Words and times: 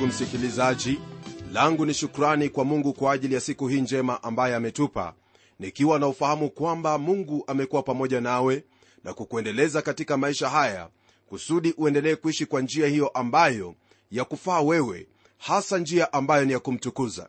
ndugu 0.00 0.12
msikilizaji 0.14 0.98
langu 1.52 1.86
ni 1.86 1.94
shukrani 1.94 2.48
kwa 2.48 2.64
mungu 2.64 2.92
kwa 2.92 3.12
ajili 3.12 3.34
ya 3.34 3.40
siku 3.40 3.68
hii 3.68 3.80
njema 3.80 4.22
ambaye 4.22 4.54
ametupa 4.54 5.14
nikiwa 5.58 5.98
na 5.98 6.08
ufahamu 6.08 6.50
kwamba 6.50 6.98
mungu 6.98 7.44
amekuwa 7.46 7.82
pamoja 7.82 8.20
nawe 8.20 8.64
na 9.04 9.14
kukuendeleza 9.14 9.82
katika 9.82 10.16
maisha 10.16 10.48
haya 10.48 10.88
kusudi 11.26 11.74
uendelee 11.76 12.16
kuishi 12.16 12.46
kwa 12.46 12.60
njia 12.60 12.86
hiyo 12.86 13.08
ambayo 13.08 13.74
ya 14.10 14.24
kufaa 14.24 14.60
wewe 14.60 15.06
hasa 15.38 15.78
njia 15.78 16.12
ambayo 16.12 16.44
ni 16.44 16.52
ya 16.52 16.58
kumtukuza. 16.60 17.28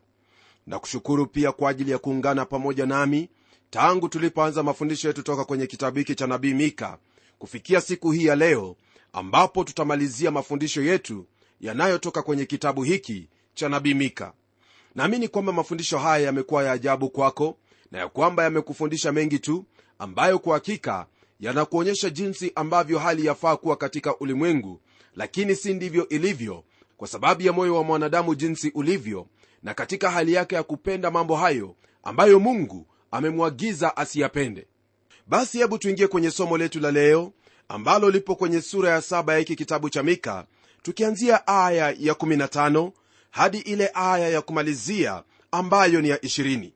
Na 0.67 0.80
kushukuru 0.80 1.28
pia 1.28 1.52
kwa 1.52 1.69
ajili 1.69 1.91
ya 1.91 1.97
kuungana 1.97 2.45
pamoja 2.45 2.85
nami 2.85 3.30
tangu 3.69 4.09
tulipoanza 4.09 4.63
mafundisho 4.63 5.08
yetu 5.08 5.23
toka 5.23 5.45
kwenye 5.45 5.67
kitabu 5.67 5.97
hiki 5.97 6.16
cha 6.16 6.28
nabii 6.28 6.53
mika 6.53 6.97
kufikia 7.39 7.81
siku 7.81 8.11
hii 8.11 8.25
ya 8.25 8.35
leo 8.35 8.75
ambapo 9.13 9.63
tutamalizia 9.63 10.31
mafundisho 10.31 10.81
yetu 10.83 11.25
yanayotoka 11.62 12.22
kwenye 12.22 12.45
kitabu 12.45 12.84
hiki 12.84 13.30
cha 13.54 13.70
nabii 13.70 13.94
mika. 13.94 14.34
Naamini 14.95 15.28
kwamba 15.28 15.52
mafundisho 15.54 15.98
haya 15.98 16.26
yamekuwa 16.26 16.64
ya 16.64 16.72
ajabu 16.72 17.09
kwako 17.09 17.58
na 17.92 18.00
ya 18.00 18.08
kwamba 18.08 18.44
yamekufundisha 18.44 19.12
mengi 19.12 19.40
tu 19.40 19.66
ambayo 20.00 20.40
kwa 20.40 20.53
hakika 20.53 21.06
yanakuonyesha 21.40 22.09
jinsi 22.09 22.52
ambavyo 22.56 23.00
hali 23.00 23.26
yafaa 23.26 23.56
kuwa 23.56 23.76
katika 23.76 24.18
ulimwengu 24.18 24.81
lakini 25.16 25.56
si 25.56 25.73
ndivyo 25.73 26.09
ilivyo 26.09 26.64
kwa 26.98 27.08
sababu 27.08 27.42
ya 27.42 27.53
moyo 27.53 27.75
wa 27.75 27.84
mwanadamu 27.84 28.36
jinsi 28.36 28.72
ulivyo 28.75 29.28
na 29.64 29.73
katika 29.73 30.12
hali 30.12 30.34
yake 30.34 30.56
ya 30.56 30.64
kupenda 30.64 31.12
mambo 31.12 31.36
hayo 31.36 31.75
ambayo 32.03 32.40
mungu 32.40 32.88
amemwagiza 33.12 33.98
asiyapende. 33.98 34.68
Basi 35.28 35.58
hebu 35.58 35.78
tuingie 35.78 36.08
kwenye 36.08 36.31
somo 36.31 36.58
letu 36.58 36.80
la 36.80 36.91
leo 36.91 37.34
ambalo 37.68 38.09
lipo 38.09 38.35
kwenye 38.35 38.62
sura 38.62 38.90
ya 38.90 39.02
saba 39.02 39.34
ya 39.34 39.40
hiki 39.40 39.56
kitabu 39.56 39.90
cha 39.90 40.03
mika 40.03 40.46
tukianzia 40.81 41.47
aya 41.47 41.96
ya 42.00 42.14
15 42.14 42.92
hadi 43.31 43.58
ile 43.58 43.92
aya 43.94 44.30
ya 44.30 44.42
kumalizia 44.42 45.24
ambayo 45.52 46.02
ni 46.02 46.09
ya 46.09 46.18
20 46.18 46.72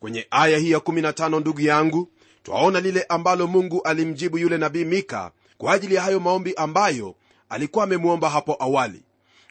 kwenye 0.00 0.26
aya 0.30 0.58
hii 0.58 0.70
ya 0.70 0.78
15 0.78 1.40
ndugu 1.40 1.60
yangu 1.60 2.08
twaona 2.42 2.80
lile 2.80 3.02
ambalo 3.08 3.46
mungu 3.46 3.82
alimjibu 3.82 4.38
yule 4.38 4.58
nabii 4.58 4.84
mika 4.84 5.30
kwa 5.58 5.72
ajili 5.72 5.94
ya 5.94 6.02
hayo 6.02 6.20
maombi 6.20 6.54
ambayo 6.54 7.14
alikuwa 7.48 7.84
amemwomba 7.84 8.30
hapo 8.30 8.56
awali. 8.60 9.02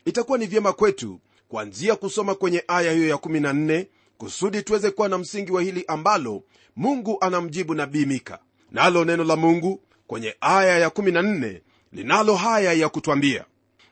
Itakuwa 0.05 0.37
ni 0.37 0.45
vyema 0.45 0.73
kwetu 0.73 1.19
kuanzia 1.49 1.95
kusoma 1.95 2.35
kwenye 2.35 2.63
aya 2.67 2.91
hiyo 2.91 3.07
ya 3.07 3.15
14 3.15 3.85
kusudi 4.17 4.61
tuweze 4.61 4.91
kuwa 4.91 5.09
na 5.09 5.17
msingi 5.17 5.51
wa 5.51 5.61
hili 5.61 5.85
ambalo 5.87 6.43
mungu 6.75 7.17
anamjibu 7.21 7.75
nabii 7.75 8.05
mika. 8.05 8.39
Nalo 8.71 9.05
neno 9.05 9.23
la 9.23 9.35
mungu 9.35 9.81
kwenye 10.07 10.35
aya 10.41 10.77
ya 10.79 10.87
14 10.89 11.61
linalo 11.93 12.35
haya 12.35 12.73
ya 12.73 12.89
kutwambia 12.89 13.45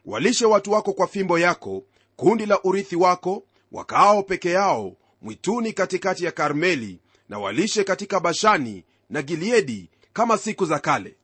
walishe 0.05 0.45
watu 0.45 0.71
wako 0.71 0.93
kwa 0.93 1.07
fimbo 1.07 1.39
yako 1.39 1.83
kundi 2.15 2.45
la 2.45 2.63
urithi 2.63 2.95
wako 2.95 3.43
wakaao 3.71 4.23
peke 4.23 4.49
yao 4.49 4.93
mwituni 5.21 5.73
katikati 5.73 6.25
ya 6.25 6.31
karmeli 6.31 6.99
na 7.29 7.39
walishe 7.39 7.83
katika 7.83 8.19
bashani 8.19 8.83
na 9.09 9.21
gileadi 9.21 9.89
kama 10.13 10.37
siku 10.37 10.65
za 10.65 10.79
kale. 10.79 11.15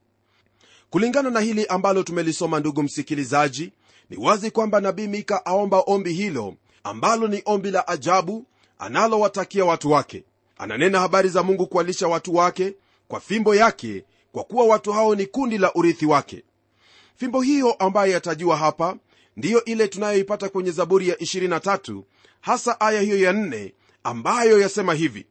Kulingana 0.90 1.30
na 1.30 1.40
hili 1.40 1.66
ambalo 1.66 2.04
tumelisoma 2.04 2.60
ndugu 2.60 2.84
msikilizaji 2.84 3.72
ni 4.10 4.18
wazi 4.18 4.52
kwamba 4.52 4.82
nabii 4.82 5.08
mika 5.08 5.46
aomba 5.46 5.80
ombi 5.82 6.14
hilo 6.14 6.56
ambalo 6.84 7.28
ni 7.28 7.42
ombi 7.46 7.72
la 7.72 7.88
ajabu 7.88 8.46
analowatakia 8.80 9.66
watu 9.66 9.92
wake. 9.92 10.24
Ananena 10.58 11.00
habari 11.00 11.30
za 11.30 11.44
mungu 11.44 11.68
kuwalisha 11.68 12.08
watu 12.08 12.36
wake 12.36 12.74
kwa 13.08 13.20
fimbo 13.20 13.56
yake 13.56 14.04
kwa 14.32 14.44
kuwa 14.44 14.66
watu 14.66 14.92
hao 14.94 15.16
ni 15.16 15.26
kundi 15.26 15.58
la 15.58 15.74
urithi 15.74 16.06
wake 16.06 16.44
fimbo 17.20 17.42
hiyo 17.42 17.74
ambayo 17.74 18.12
yatajiwa 18.14 18.58
hapa 18.58 18.96
ndiyo 19.38 19.66
ile 19.66 19.88
tunayoipata 19.88 20.50
kwenye 20.50 20.72
zaburi 20.72 21.10
ya 21.10 21.16
23 21.16 22.02
hasa 22.42 22.80
aya 22.80 23.02
hiyo 23.02 23.20
ya 23.20 23.32
4 23.32 23.72
ambayo 24.04 24.60
yasema 24.60 24.94
hivi 24.94 25.26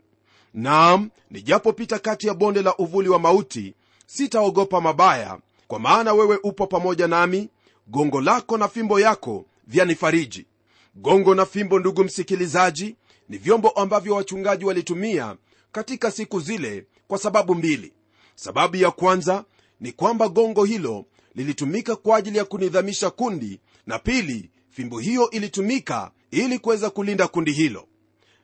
naam 0.55 1.11
nijapopita 1.31 1.99
kati 1.99 2.27
ya 2.27 2.35
bonde 2.35 2.63
la 2.63 2.77
uvuli 2.77 3.09
wa 3.09 3.19
mauti 3.19 3.75
sitaogopa 4.07 4.81
mabaya 4.81 5.39
kwa 5.67 5.79
maana 5.79 6.15
wewe 6.15 6.39
upo 6.43 6.67
pamoja 6.67 7.07
nami 7.09 7.49
gongo 7.87 8.21
lako 8.21 8.59
na 8.59 8.69
fimbo 8.69 9.01
yako 9.01 9.45
vyanifariji. 9.67 10.47
Gongo 10.95 11.35
na 11.35 11.47
fimbo 11.47 11.79
ndugu 11.79 12.05
msikilizaji 12.05 12.97
ni 13.29 13.39
vyombo 13.39 13.69
ambavyo 13.69 14.15
wachungaji 14.15 14.65
walitumia 14.65 15.37
katika 15.73 16.11
siku 16.11 16.41
zile 16.41 16.87
kwa 17.09 17.19
sababu 17.19 17.55
mbili. 17.55 17.93
Sababu 18.35 18.77
ya 18.77 18.91
kwanza 18.91 19.45
ni 19.81 19.93
kwamba 19.93 20.29
gongo 20.29 20.65
hilo 20.65 21.05
lilitumika 21.39 21.97
kwa 21.97 22.17
ajili 22.17 22.39
ya 22.39 22.45
kunidhamisha 22.45 23.11
kundi 23.11 23.61
na 23.87 23.99
pili 23.99 24.51
fimbo 24.71 24.99
hiyo 24.99 25.31
ilitumika 25.31 26.11
ili 26.31 26.59
kuweza 26.59 26.91
kulinda 26.91 27.29
kundi 27.29 27.53
hilo. 27.53 27.87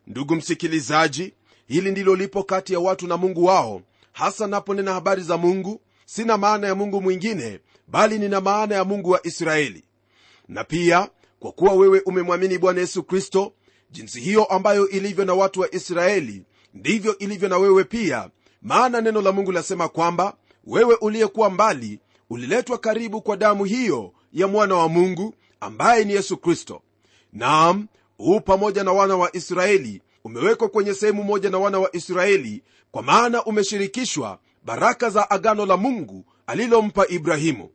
Ndugu 0.06 0.34
msikilizaji 0.36 1.34
hili 1.66 1.90
ndilo 1.90 2.16
lipo 2.16 2.42
kati 2.42 2.72
ya 2.72 2.80
watu 2.80 3.06
na 3.06 3.16
mungu 3.16 3.44
wao. 3.44 3.82
Hasa 4.12 4.46
naponena 4.46 4.92
habari 4.92 5.22
za 5.22 5.36
mungu 5.36 5.80
sina 6.06 6.38
maana 6.38 6.66
ya 6.66 6.74
mungu 6.74 7.00
mwingine 7.02 7.60
bali 7.88 8.18
nina 8.18 8.40
maana 8.40 8.74
ya 8.74 8.84
mungu 8.84 9.10
wa 9.10 9.26
israeli. 9.26 9.84
Na 10.48 10.64
pia 10.64 11.08
kwa 11.40 11.52
kuwa 11.52 11.72
wewe 11.72 12.00
umemwamini 12.00 12.58
bwana 12.58 12.80
yesu 12.80 13.02
kristo 13.02 13.52
jinsi 13.90 14.20
hiyo 14.20 14.44
ambayo 14.44 14.88
ilivyo 14.88 15.24
na 15.24 15.34
watu 15.34 15.60
wa 15.60 15.74
israeli 15.74 16.44
ndivyo 16.74 17.18
ilivyo 17.18 17.48
na 17.48 17.58
wewe 17.58 17.84
pia. 17.84 18.30
Maana 18.62 19.00
neno 19.00 19.22
la 19.22 19.32
mungu 19.32 19.52
lasema 19.52 19.88
kwamba 19.88 20.36
wewe 20.66 20.94
uliyekuwa 21.00 21.50
mbali 21.50 22.00
uliletwa 22.30 22.78
karibu 22.78 23.22
kwa 23.22 23.36
damu 23.36 23.64
hiyo 23.64 24.12
ya 24.32 24.48
mwana 24.48 24.74
wa 24.74 24.88
mungu 24.88 25.34
ambaye 25.60 26.04
ni 26.04 26.12
yesu 26.12 26.36
kristo. 26.36 26.82
Naam 27.32 27.86
huu 28.18 28.40
pamoja 28.40 28.84
na 28.84 28.92
wana 28.92 29.16
wa 29.16 29.36
israeli 29.36 30.02
umewekwa 30.24 30.68
kwenye 30.68 30.94
sehemu 30.94 31.24
moja 31.24 31.50
na 31.50 31.58
wana 31.58 31.78
wa 31.78 31.96
israeli 31.96 32.62
kwa 32.90 33.02
maana 33.02 33.44
umeshirikishwa 33.44 34.38
baraka 34.64 35.10
za 35.10 35.30
agano 35.30 35.66
la 35.66 35.76
mungu 35.76 36.24
alilompa 36.46 37.06
ibrahimu. 37.08 37.70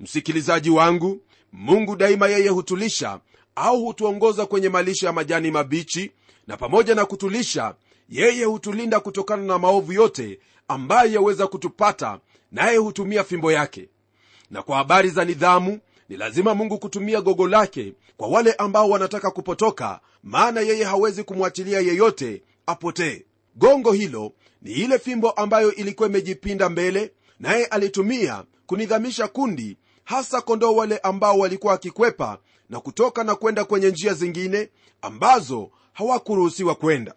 Msikilizaji 0.00 0.70
wangu 0.70 1.20
mungu 1.52 1.96
daima 1.96 2.28
yeye 2.28 2.48
hutulisha 2.48 3.20
au 3.54 3.84
hutuongoza 3.84 4.46
kwenye 4.46 4.68
malisha 4.68 5.06
ya 5.06 5.12
majani 5.12 5.50
mabichi 5.50 6.10
na 6.46 6.56
pamoja 6.56 6.94
na 6.94 7.04
kutulisha 7.04 7.74
yeye 8.08 8.44
hutulinda 8.44 9.00
kutokana 9.00 9.42
na 9.42 9.58
maovu 9.58 9.92
yote 9.92 10.38
ambayo 10.68 11.12
yaweza 11.12 11.46
kutupata 11.46 12.18
naye 12.52 12.76
hutumia 12.76 13.24
fimbo 13.24 13.52
yake. 13.52 13.88
Na 14.50 14.62
kwa 14.62 14.76
habari 14.76 15.08
za 15.10 15.24
nidhamu 15.24 15.78
ni 16.08 16.16
lazima 16.16 16.54
mungu 16.54 16.78
kutumia 16.78 17.20
gogo 17.20 17.48
lake 17.48 17.92
kwa 18.16 18.28
wale 18.28 18.52
ambao 18.52 18.88
wanataka 18.90 19.30
kupotoka 19.30 20.00
maana 20.22 20.60
yeye 20.60 20.84
hawezi 20.84 21.24
kumwachilia 21.24 21.80
yeyote 21.80 22.42
apotee. 22.66 23.24
Gongo 23.56 23.92
hilo 23.92 24.32
ni 24.62 24.72
ile 24.72 24.98
fimbo 24.98 25.30
ambayo 25.30 25.74
ilikuwa 25.74 26.08
imejipinda 26.08 26.68
mbele 26.68 27.12
naye 27.40 27.64
alitumia 27.66 28.44
kunidhamisha 28.66 29.28
kundi 29.28 29.76
hasa 30.04 30.40
kondoo 30.40 30.74
wale 30.74 30.98
ambao 30.98 31.38
walikuwa 31.38 31.72
wakikwepa 31.72 32.38
na 32.70 32.80
kutoka 32.80 33.24
na 33.24 33.34
kwenda 33.34 33.64
kwenye 33.64 33.90
njia 33.90 34.14
zingine 34.14 34.68
ambazo 35.02 35.70
hawakuruhusiwa 35.92 36.74
kwenda. 36.74 37.14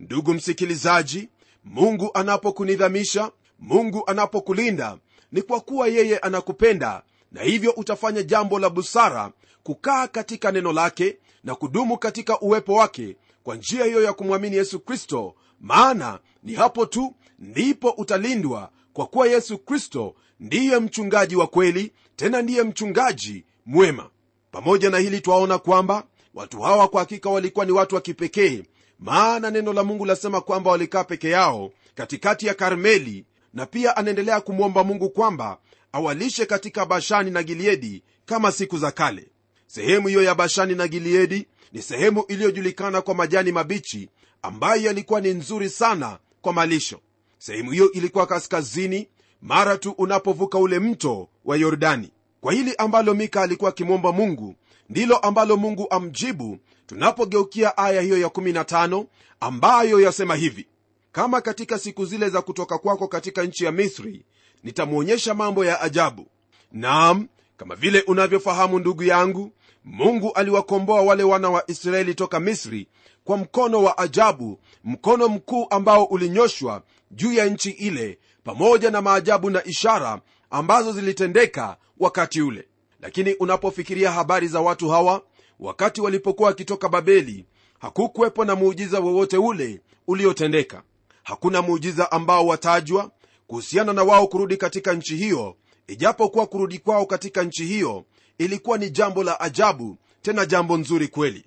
Ndugu 0.00 0.34
msikilizaji 0.34 1.28
mungu 1.64 2.10
anapokunidhamisha 2.14 3.30
mungu 3.58 4.02
anapokulinda 4.06 4.98
ni 5.32 5.42
kwa 5.42 5.60
kuwa 5.60 5.88
yeye 5.88 6.18
anakupenda 6.18 7.02
na 7.32 7.42
hivyo 7.42 7.70
utafanya 7.76 8.22
jambo 8.22 8.58
la 8.58 8.70
busara 8.70 9.32
kukaa 9.62 10.08
katika 10.08 10.52
neno 10.52 10.72
lake 10.72 11.16
na 11.44 11.54
kudumu 11.54 11.98
katika 11.98 12.40
uwepo 12.40 12.74
wake 12.74 13.16
kwa 13.42 13.56
njia 13.56 13.84
hiyo 13.84 14.02
ya 14.02 14.12
kumwamini 14.12 14.56
yesu 14.56 14.80
kristo 14.80 15.34
maana 15.60 16.18
ni 16.42 16.54
hapo 16.54 16.86
tu 16.86 17.14
ndipo 17.38 17.90
utalindwa 17.90 18.70
kwa 18.92 19.06
kuwa 19.06 19.26
yesu 19.28 19.58
kristo 19.58 20.14
ndiye 20.40 20.78
mchungaji 20.78 21.36
wa 21.36 21.46
kweli 21.46 21.92
tena 22.16 22.42
ndiye 22.42 22.62
mchungaji 22.62 23.44
mwema. 23.66 24.10
Pamoja 24.50 24.90
na 24.90 24.98
hili 24.98 25.20
twaona 25.20 25.58
kwamba 25.58 26.04
watu 26.34 26.60
hawa 26.60 26.88
kwa 26.88 27.00
hakika 27.00 27.30
walikuwa 27.30 27.64
ni 27.64 27.72
watu 27.72 27.94
wa 27.94 28.00
kipekee 28.00 28.62
maana 28.98 29.50
neno 29.50 29.72
la 29.72 29.84
mungu 29.84 30.04
lasema 30.04 30.40
kwamba 30.40 30.70
walikaa 30.70 31.04
peke 31.04 31.30
yao 31.30 31.70
katikati 31.94 32.46
ya 32.46 32.54
karmeli 32.54 33.24
na 33.54 33.66
pia 33.66 33.96
anaendelea 33.96 34.40
kumwomba 34.40 34.84
mungu 34.84 35.10
kwamba 35.10 35.58
awalishe 35.92 36.46
katika 36.46 36.86
bashani 36.86 37.30
na 37.30 37.42
gileadi 37.42 38.02
kama 38.26 38.52
siku 38.52 38.78
za 38.78 38.90
kale. 38.90 39.28
Sehemu 39.66 40.08
hiyo 40.08 40.22
ya 40.22 40.34
bashani 40.34 40.74
na 40.74 40.88
gileadi 40.88 41.46
ni 41.72 41.82
sehemu 41.82 42.24
iliyojulikana 42.28 43.02
kwa 43.02 43.14
majani 43.14 43.52
mabichi 43.52 44.08
ambayo 44.42 44.82
yalikuwa 44.82 45.20
ni 45.20 45.28
nzuri 45.34 45.68
sana 45.70 46.18
kwa 46.40 46.52
malisho. 46.52 47.00
Sehemu 47.38 47.70
hiyo 47.70 47.92
ilikuwa 47.92 48.26
kaskazini 48.26 49.08
mara 49.42 49.78
tu 49.78 49.90
unapovuka 49.90 50.58
ule 50.58 50.78
mto 50.78 51.28
wa 51.44 51.56
yordani. 51.56 52.10
Kwa 52.40 52.52
hili 52.52 52.74
ambalo 52.78 53.14
mika 53.14 53.42
alikuwa 53.42 53.70
akimwomba 53.70 54.12
mungu 54.12 54.54
ndilo 54.88 55.16
ambalo 55.16 55.56
mungu 55.56 55.86
amjibu 55.90 56.58
tunapogeukia 56.86 57.76
aya 57.78 58.00
hiyo 58.00 58.28
ya15 58.28 59.06
ambayo 59.40 60.00
yasema 60.00 60.34
hivi 60.34 60.66
kama 61.14 61.40
katika 61.40 61.78
siku 61.78 62.04
zile 62.04 62.28
za 62.28 62.42
kutoka 62.42 62.78
kwako 62.78 63.08
katika 63.08 63.42
nchi 63.42 63.64
ya 63.64 63.72
misri 63.72 64.24
nitamwonyesha 64.64 65.34
mambo 65.34 65.64
ya 65.64 65.80
ajabu. 65.80 66.26
Naam 66.72 67.28
kama 67.56 67.74
vile 67.76 68.00
unavyofahamu 68.00 68.78
ndugu 68.78 69.02
yangu 69.02 69.50
mungu 69.84 70.32
aliwakomboa 70.32 71.02
wale 71.02 71.22
wana 71.22 71.50
wa 71.50 71.70
israeli 71.70 72.14
toka 72.14 72.40
misri 72.40 72.88
kwa 73.24 73.36
mkono 73.36 73.82
wa 73.82 73.98
ajabu 73.98 74.60
mkono 74.84 75.28
mkuu 75.28 75.66
ambao 75.70 76.04
ulinyoshwa 76.04 76.82
juu 77.10 77.32
ya 77.32 77.46
nchi 77.46 77.70
ile 77.70 78.18
pamoja 78.44 78.90
na 78.90 79.02
maajabu 79.02 79.50
na 79.50 79.64
ishara 79.64 80.20
ambazo 80.50 80.92
zilitendeka 80.92 81.76
wakati 81.98 82.42
ule. 82.42 82.68
Lakini 83.00 83.34
unapofikiria 83.34 84.10
habari 84.12 84.48
za 84.48 84.60
watu 84.60 84.88
hawa 84.88 85.22
wakati 85.60 86.00
walipokuwa 86.00 86.48
wakitoka 86.48 86.88
babeli 86.88 87.46
hakukuwepo 87.78 88.44
na 88.44 88.54
muujiza 88.54 89.00
wowote 89.00 89.36
ule 89.36 89.80
uliotendeka 90.06 90.82
hakuna 91.24 91.62
muujiza 91.62 92.12
ambao 92.12 92.46
watajwa 92.46 93.10
kuhusiana 93.46 93.92
na 93.92 94.02
wao 94.02 94.26
kurudi 94.26 94.56
katika 94.56 94.92
nchi 94.92 95.16
hiyo 95.16 95.56
ijapokuwa 95.86 96.46
kurudi 96.46 96.78
kwao 96.78 97.06
katika 97.06 97.42
nchi 97.42 97.64
hiyo 97.66 98.04
ilikuwa 98.38 98.78
ni 98.78 98.90
jambo 98.90 99.24
la 99.24 99.40
ajabu 99.40 99.98
tena 100.22 100.46
jambo 100.46 100.76
nzuri 100.76 101.08
kweli. 101.08 101.44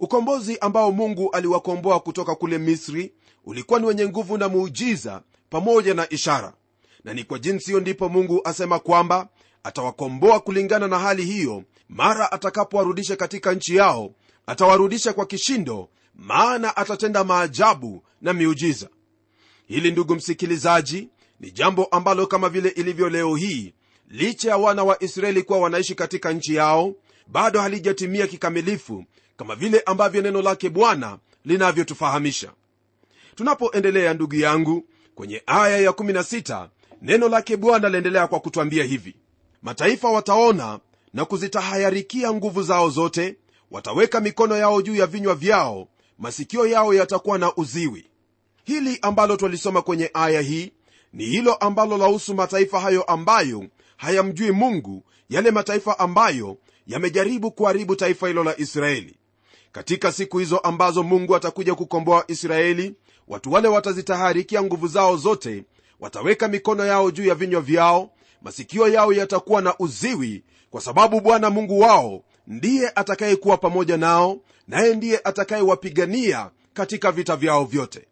Ukombozi 0.00 0.58
ambao 0.58 0.92
mungu 0.92 1.30
aliwakomboa 1.30 2.00
kutoka 2.00 2.34
kule 2.34 2.58
misri 2.58 3.12
ulikuwa 3.44 3.80
ni 3.80 3.86
wenye 3.86 4.06
nguvu 4.08 4.38
na 4.38 4.48
muujiza 4.48 5.22
pamoja 5.50 5.94
na 5.94 6.10
ishara. 6.10 6.52
Na 7.04 7.14
ni 7.14 7.24
kwa 7.24 7.38
jinsi 7.38 7.66
hiyo 7.66 7.80
ndipo 7.80 8.08
mungu 8.08 8.40
asema 8.44 8.78
kwamba 8.78 9.28
atawakomboa 9.64 10.40
kulingana 10.40 10.88
na 10.88 10.98
hali 10.98 11.24
hiyo. 11.24 11.62
Mara 11.88 12.32
atakapowarudisha 12.32 13.16
katika 13.16 13.52
nchi 13.54 13.76
yao 13.76 14.10
atawarudisha 14.46 15.12
kwa 15.12 15.26
kishindo 15.26 15.88
maana 16.14 16.76
atatenda 16.76 17.24
maajabu 17.24 18.02
na 18.20 18.32
miujiza 18.32 18.88
hili 19.66 19.90
ndugu 19.90 20.14
msikilizaji 20.14 21.08
ni 21.40 21.50
jambo 21.50 21.84
ambalo 21.84 22.26
kama 22.26 22.48
vile 22.48 22.68
ilivyo 22.68 23.08
leo 23.08 23.36
hii 23.36 23.74
licha 24.08 24.50
ya 24.50 24.56
wana 24.56 24.84
wa 24.84 25.02
israeli 25.02 25.42
kuwa 25.42 25.58
wanaishi 25.58 25.94
katika 25.94 26.32
nchi 26.32 26.54
yao 26.54 26.94
bado 27.26 27.60
halijatimia 27.60 28.26
kikamilifu 28.26 29.04
kama 29.36 29.54
vile 29.56 29.80
ambavyo 29.80 30.22
neno 30.22 30.42
lake 30.42 30.70
bwana 30.70 31.18
linavyotufahamisha. 31.44 32.52
Tunapoendelea 33.34 34.14
ndugu 34.14 34.34
yangu 34.34 34.84
kwenye 35.14 35.42
aya 35.46 35.90
ya16 35.90 36.68
neno 37.02 37.28
lake 37.28 37.56
bwana 37.56 37.88
laendelea 37.88 38.26
kwa 38.26 38.40
kutwambia 38.40 38.84
hivi. 38.84 39.16
Mataifa 39.62 40.10
wataona 40.10 40.78
na 41.14 41.24
kuzitahayarikia 41.24 42.32
nguvu 42.32 42.62
zao 42.62 42.90
zote 42.90 43.36
wataweka 43.70 44.20
mikono 44.20 44.56
yao 44.56 44.82
juu 44.82 44.94
ya 44.94 45.06
vinywa 45.06 45.34
vyao 45.34 45.88
masikio 46.18 46.66
yao 46.66 46.94
yatakuwa 46.94 47.38
na 47.38 47.54
uziwi 47.56 48.06
hili 48.64 48.98
ambalo 49.02 49.36
twalisoma 49.36 49.82
kwenye 49.82 50.10
aya 50.14 50.40
hii 50.40 50.72
ni 51.12 51.24
hilo 51.24 51.54
ambalo 51.54 51.98
lahusu 51.98 52.34
mataifa 52.34 52.80
hayo 52.80 53.02
ambayo 53.02 53.64
hayamjui 53.96 54.50
mungu 54.52 55.04
yale 55.28 55.50
mataifa 55.50 55.98
ambayo 55.98 56.56
yamejaribu 56.86 57.50
kuharibu 57.50 57.96
taifa 57.96 58.28
hilo 58.28 58.44
la 58.44 58.58
israeli. 58.60 59.16
Katika 59.72 60.12
siku 60.12 60.38
hizo 60.38 60.58
ambazo 60.58 61.02
mungu 61.02 61.36
atakuja 61.36 61.74
kukomboa 61.74 62.24
israeli 62.28 62.94
watu 63.28 63.52
wale 63.52 63.68
watazitaharikia 63.68 64.62
nguvu 64.62 64.88
zao 64.88 65.16
zote 65.16 65.64
wataweka 66.00 66.48
mikono 66.48 66.84
yao 66.86 67.10
juu 67.10 67.24
ya 67.24 67.34
vinywa 67.34 67.60
vyao 67.60 68.10
masikio 68.42 68.88
yao 68.88 69.12
yatakuwa 69.12 69.62
na 69.62 69.74
uziwi 69.78 70.44
kwa 70.70 70.80
sababu 70.80 71.20
bwana 71.20 71.50
mungu 71.50 71.80
wao 71.80 72.22
ndiye 72.46 72.92
atakayekuwa 72.94 73.56
pamoja 73.56 73.96
nao 73.96 74.40
naye 74.68 74.94
ndiye 74.94 75.20
atakayewapigania 75.24 76.50
katika 76.74 77.12
vita 77.12 77.36
vyao 77.36 77.64
vyote 77.64 78.06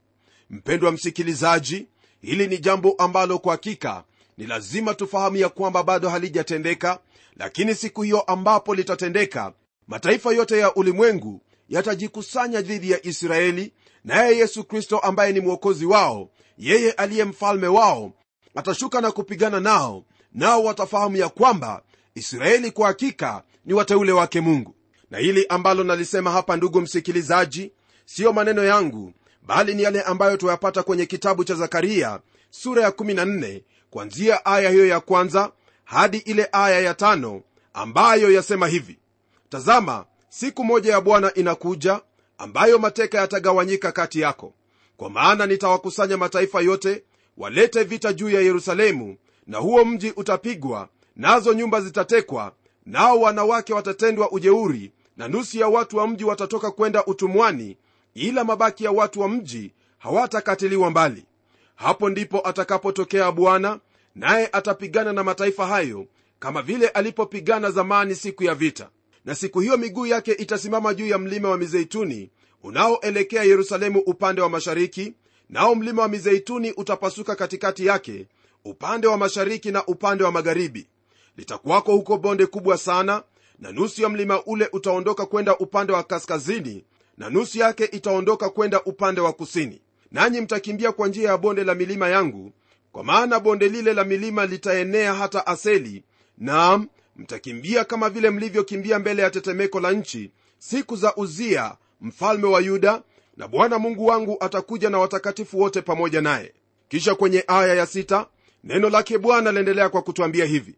mpendwa 0.52 0.92
msikilizaji 0.92 1.86
hili 2.20 2.46
ni 2.46 2.58
jambo 2.58 2.92
ambalo 2.98 3.38
kwa 3.38 3.52
hakika 3.52 4.04
ni 4.38 4.46
lazima 4.46 4.94
tufahamu 4.94 5.36
ya 5.36 5.48
kwamba 5.48 5.82
bado 5.82 6.08
halijatendeka 6.08 6.98
lakini 7.36 7.74
siku 7.74 8.02
hiyo 8.02 8.20
ambapo 8.20 8.74
litatendeka 8.74 9.52
mataifa 9.88 10.32
yote 10.32 10.58
ya 10.58 10.74
ulimwengu 10.74 11.40
yatajikusanya 11.68 12.60
dhidi 12.60 12.90
ya 12.90 13.06
israeli 13.06 13.72
naye 14.04 14.36
yesu 14.36 14.64
kristo 14.64 14.98
ambaye 14.98 15.32
ni 15.32 15.40
mwokozi 15.40 15.86
wao 15.86 16.30
yeye 16.58 16.92
aliye 16.92 17.24
mfalme 17.24 17.66
wao 17.66 18.12
atashuka 18.54 19.00
na 19.00 19.10
kupigana 19.10 19.60
nao 19.60 20.04
nao 20.32 20.64
watafahamu 20.64 21.16
ya 21.16 21.28
kwamba 21.28 21.82
israeli 22.14 22.70
kwa 22.70 22.86
hakika 22.86 23.42
ni 23.64 23.74
wateule 23.74 24.12
wake 24.12 24.40
mungu. 24.40 24.74
Na 25.10 25.18
hili 25.18 25.46
ambalo 25.48 25.84
nalisema 25.84 26.30
hapa 26.30 26.56
ndugu 26.56 26.80
msikilizaji 26.80 27.72
siyo 28.04 28.32
maneno 28.32 28.64
yangu 28.64 29.12
bali 29.46 29.74
ni 29.74 29.82
yale 29.82 30.02
ambayo 30.02 30.36
tuyapata 30.36 30.82
kwenye 30.82 31.06
kitabu 31.06 31.44
cha 31.44 31.54
zakaria 31.54 32.20
sura 32.50 32.82
ya 32.82 32.90
14 32.90 33.62
kwanzia 33.90 34.44
aya 34.46 34.70
hiyo 34.70 34.86
ya 34.86 35.00
kwanza 35.00 35.52
hadi 35.84 36.16
ile 36.18 36.48
aya 36.52 36.80
ya 36.80 36.94
tano 36.94 37.42
ambayo 37.74 38.32
yasema 38.32 38.68
hivi. 38.68 38.98
Tazama 39.48 40.04
siku 40.28 40.64
moja 40.64 40.92
ya 40.92 41.00
bwana 41.00 41.34
inakuja 41.34 42.00
ambayo 42.38 42.78
mateka 42.78 43.18
yatagawanyika 43.18 43.92
kati 43.92 44.20
yako. 44.20 44.54
Kwa 44.96 45.10
maana 45.10 45.46
nitawakusanya 45.46 46.16
mataifa 46.16 46.60
yote 46.60 47.02
walete 47.36 47.82
vita 47.84 48.12
juu 48.12 48.30
ya 48.30 48.40
yerusalemu 48.40 49.16
na 49.46 49.58
huo 49.58 49.84
mji 49.84 50.12
utapigwa 50.16 50.88
nazo 51.16 51.52
nyumba 51.52 51.80
zitatekwa 51.80 52.52
nao 52.86 53.20
wanawake 53.20 53.74
watatendwa 53.74 54.30
ujeuri 54.32 54.92
na 55.16 55.28
nusu 55.28 55.58
ya 55.58 55.68
watu 55.68 55.96
wa 55.96 56.08
mji 56.08 56.24
watatoka 56.24 56.70
kwenda 56.70 57.04
utumwani 57.06 57.76
ila 58.14 58.44
mabaki 58.44 58.84
ya 58.84 58.90
watu 58.90 59.20
wa 59.20 59.28
mji 59.28 59.72
hawatakatiliwa 59.98 60.90
mbali. 60.90 61.24
Hapo 61.74 62.10
ndipo 62.10 62.48
atakapotokea 62.48 63.32
bwana 63.32 63.80
naye 64.14 64.48
atapigana 64.52 65.12
na 65.12 65.24
mataifa 65.24 65.66
hayo 65.66 66.06
kama 66.38 66.62
vile 66.62 66.88
alipopigana 66.88 67.70
zamani 67.70 68.14
siku 68.14 68.44
ya 68.44 68.54
vita. 68.54 68.88
Na 69.24 69.34
siku 69.34 69.60
hiyo 69.60 69.76
miguu 69.76 70.06
yake 70.06 70.32
itasimama 70.32 70.94
juu 70.94 71.06
ya 71.06 71.18
mlima 71.18 71.48
wa 71.50 71.58
mizeituni 71.58 72.30
unaoelekea 72.62 73.42
yerusalemu 73.42 73.98
upande 74.00 74.40
wa 74.42 74.48
mashariki 74.48 75.14
nao 75.48 75.74
mlima 75.74 76.02
wa 76.02 76.08
mizeituni 76.08 76.72
utapasuka 76.72 77.34
katikati 77.36 77.86
yake 77.86 78.26
upande 78.64 79.06
wa 79.06 79.16
mashariki 79.18 79.70
na 79.70 79.86
upande 79.86 80.24
wa 80.24 80.32
magharibi. 80.32 80.86
Litakuwako 81.36 81.92
huko 81.92 82.18
bonde 82.18 82.46
kubwa 82.46 82.78
sana 82.78 83.22
na 83.58 83.72
nusu 83.72 84.02
ya 84.02 84.08
mlima 84.08 84.44
ule 84.44 84.68
utaondoka 84.72 85.26
kwenda 85.26 85.56
upande 85.58 85.92
wa 85.92 86.02
kaskazini 86.02 86.84
na 87.22 87.30
nusu 87.30 87.58
yake 87.58 87.84
itaondoka 87.84 88.50
kwenda 88.50 88.82
upande 88.84 89.20
wa 89.20 89.32
kusini. 89.32 89.80
Nanyi 90.12 90.40
mtakimbia 90.40 90.92
kwa 90.92 91.08
njia 91.08 91.28
ya 91.30 91.38
bonde 91.38 91.64
la 91.64 91.74
milima 91.74 92.08
yangu 92.08 92.52
kwa 92.92 93.04
maana 93.04 93.40
bonde 93.40 93.68
lile 93.68 93.94
la 93.94 94.04
milima 94.04 94.46
litaenea 94.46 95.14
hata 95.14 95.46
aseli. 95.46 96.04
Naam 96.38 96.88
mtakimbia 97.16 97.84
kama 97.84 98.10
vile 98.10 98.30
mlivyokimbia 98.30 98.98
mbele 98.98 99.22
ya 99.22 99.30
tetemeko 99.30 99.80
la 99.80 99.92
nchi 99.92 100.30
siku 100.58 100.96
za 100.96 101.16
uzia 101.16 101.76
mfalme 102.00 102.46
wa 102.46 102.60
yuda 102.60 103.02
na 103.36 103.48
bwana 103.48 103.78
mungu 103.78 104.06
wangu 104.06 104.36
atakuja 104.40 104.90
na 104.90 104.98
watakatifu 104.98 105.60
wote 105.60 105.82
pamoja 105.82 106.20
naye. 106.20 106.52
Kisha 106.88 107.14
kwenye 107.14 107.44
aya 107.46 107.74
ya 107.74 107.86
sita, 107.86 108.26
neno 108.64 108.90
lake 108.90 109.18
bwana 109.18 109.52
laendelea 109.52 109.88
kwa 109.88 110.02
kutwambia 110.02 110.44
hivi. 110.44 110.74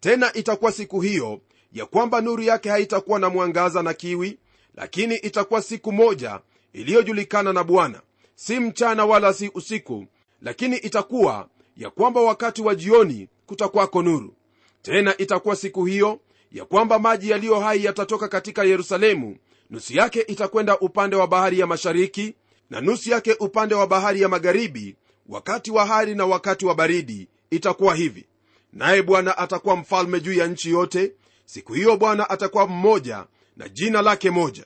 Tena 0.00 0.32
itakuwa 0.32 0.72
siku 0.72 1.00
hiyo 1.00 1.40
ya 1.72 1.86
kwamba 1.86 2.20
nuru 2.20 2.42
yake 2.42 2.68
haitakuwa 2.70 3.18
na 3.18 3.28
mwangaza 3.28 3.82
na 3.82 3.94
kiwi 3.94 4.38
lakini 4.76 5.14
itakuwa 5.16 5.62
siku 5.62 5.92
moja 5.92 6.40
iliyojulikana 6.72 7.52
na 7.52 7.64
bwana. 7.64 8.00
Si 8.34 8.60
mchana 8.60 9.04
wala 9.04 9.32
si 9.34 9.50
usiku 9.54 10.06
lakini 10.42 10.76
itakuwa 10.76 11.48
ya 11.76 11.90
kwamba 11.90 12.20
wakati 12.20 12.62
wa 12.62 12.74
jioni 12.74 13.28
kutakwako 13.46 14.02
nuru. 14.02 14.34
Tena 14.82 15.16
itakuwa 15.18 15.56
siku 15.56 15.84
hiyo 15.84 16.20
ya 16.52 16.64
kwamba 16.64 16.98
maji 16.98 17.30
yaliyo 17.30 17.60
hai 17.60 17.84
yatatoka 17.84 18.28
katika 18.28 18.64
yerusalemu. 18.64 19.36
Nusu 19.70 19.94
yake 19.96 20.20
itakwenda 20.20 20.78
upande 20.78 21.16
wa 21.16 21.26
bahari 21.26 21.58
ya 21.58 21.66
mashariki 21.66 22.34
na 22.70 22.80
nusu 22.80 23.10
yake 23.10 23.36
upande 23.40 23.74
wa 23.74 23.86
bahari 23.86 24.20
ya 24.20 24.28
magharibi. 24.28 24.96
Wakati 25.28 25.70
wa 25.70 25.86
hari 25.86 26.14
na 26.14 26.26
wakati 26.26 26.66
wa 26.66 26.74
baridi 26.74 27.28
itakuwa 27.50 27.94
hivi. 27.94 28.26
Naye 28.72 29.02
bwana 29.02 29.38
atakuwa 29.38 29.76
mfalme 29.76 30.20
juu 30.20 30.32
ya 30.32 30.46
nchi 30.46 30.70
yote. 30.70 31.12
Siku 31.44 31.72
hiyo 31.72 31.96
bwana 31.96 32.30
atakuwa 32.30 32.66
mmoja 32.66 33.24
na 33.56 33.68
jina 33.68 34.02
lake 34.02 34.30
moja. 34.30 34.64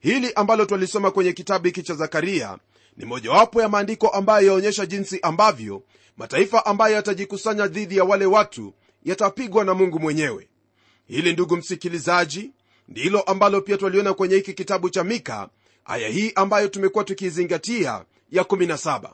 Hili 0.00 0.32
ambalo 0.34 0.64
twalisoma 0.66 1.10
kwenye 1.10 1.32
kitabu 1.32 1.66
hiki 1.66 1.82
cha 1.82 1.94
zakaria 1.94 2.58
ni 2.96 3.04
mojawapo 3.04 3.62
ya 3.62 3.68
maandiko 3.68 4.08
ambayo 4.08 4.46
yaonyesha 4.46 4.86
jinsi 4.86 5.20
ambavyo 5.22 5.82
mataifa 6.16 6.66
ambayo 6.66 6.94
yatajikusanya 6.94 7.66
dhidi 7.66 7.96
ya 7.96 8.04
wale 8.04 8.26
watu 8.26 8.74
yatapigwa 9.04 9.64
na 9.64 9.74
mungu 9.74 9.98
mwenyewe. 9.98 10.48
Hili 11.06 11.32
ndugu 11.32 11.56
msikilizaji 11.56 12.50
ndilo 12.88 13.20
ambalo 13.20 13.60
pia 13.60 13.76
twaliona 13.76 14.14
kwenye 14.14 14.34
hiki 14.34 14.52
kitabu 14.54 14.90
cha 14.90 15.04
mika 15.04 15.48
aya 15.84 16.08
hii 16.08 16.32
ambayo 16.34 16.68
tumekuwa 16.68 17.04
tukiizingatia 17.04 18.04
ya 18.30 18.42
17 18.42 19.10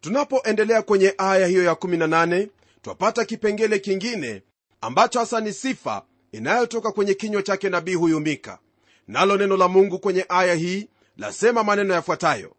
tunapoendelea 0.00 0.82
kwenye 0.82 1.14
aya 1.18 1.46
hiyo 1.46 1.62
ya 1.64 1.72
18 1.72 2.48
twapata 2.82 3.24
kipengele 3.24 3.78
kingine 3.78 4.42
ambacho 4.80 5.18
hasa 5.18 5.40
ni 5.40 5.52
sifa 5.52 6.02
inayotoka 6.32 6.92
kwenye 6.92 7.14
kinywa 7.14 7.42
chake 7.42 7.68
nabii 7.68 7.94
huyu 7.94 8.20
mika 8.20 8.58
nalo 9.08 9.36
neno 9.36 9.56
la 9.56 9.68
mungu 9.68 9.98
kwenye 9.98 10.26
aya 10.28 10.54
hii 10.54 10.88
lasema 11.16 11.64
maneno 11.64 11.94
yafuatayo. 11.94 12.56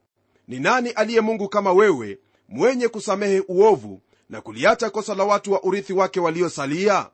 Ni 0.47 0.59
nani 0.59 0.89
aliye 0.89 1.21
mungu 1.21 1.49
kama 1.49 1.73
wewe 1.73 2.19
mwenye 2.49 2.87
kusamehe 2.87 3.43
uovu 3.47 4.01
na 4.29 4.41
kuliacha 4.41 4.89
kosa 4.89 5.15
la 5.15 5.23
watu 5.23 5.51
wa 5.53 5.63
urithi 5.63 5.93
wake 5.93 6.19
waliosalia? 6.19 7.09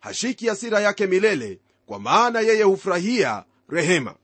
Hashiki 0.00 0.48
hasira 0.48 0.80
yake 0.80 1.06
milele 1.06 1.58
kwa 1.86 1.98
maana 1.98 2.40
yeye 2.40 2.62
hufurahia 2.62 3.44
rehema. 3.68 4.14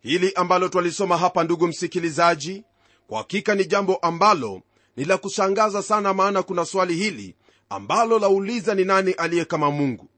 Hili 0.00 0.32
ambalo 0.34 0.68
twalisoma 0.68 1.16
hapa 1.16 1.44
ndugu 1.44 1.66
msikilizaji 1.66 2.64
kwa 3.06 3.18
hakika 3.18 3.54
ni 3.54 3.64
jambo 3.64 3.96
ambalo 3.96 4.62
ni 4.96 5.04
la 5.04 5.18
kushangaza 5.18 5.82
sana 5.82 6.14
maana 6.14 6.42
kuna 6.42 6.64
swali 6.64 6.94
hili 6.94 7.34
ambalo 7.68 8.18
lauliza 8.18 8.74
ni 8.74 8.84
nani 8.84 9.12
aliye 9.12 9.44
kama 9.44 9.70
mungu 9.70 10.08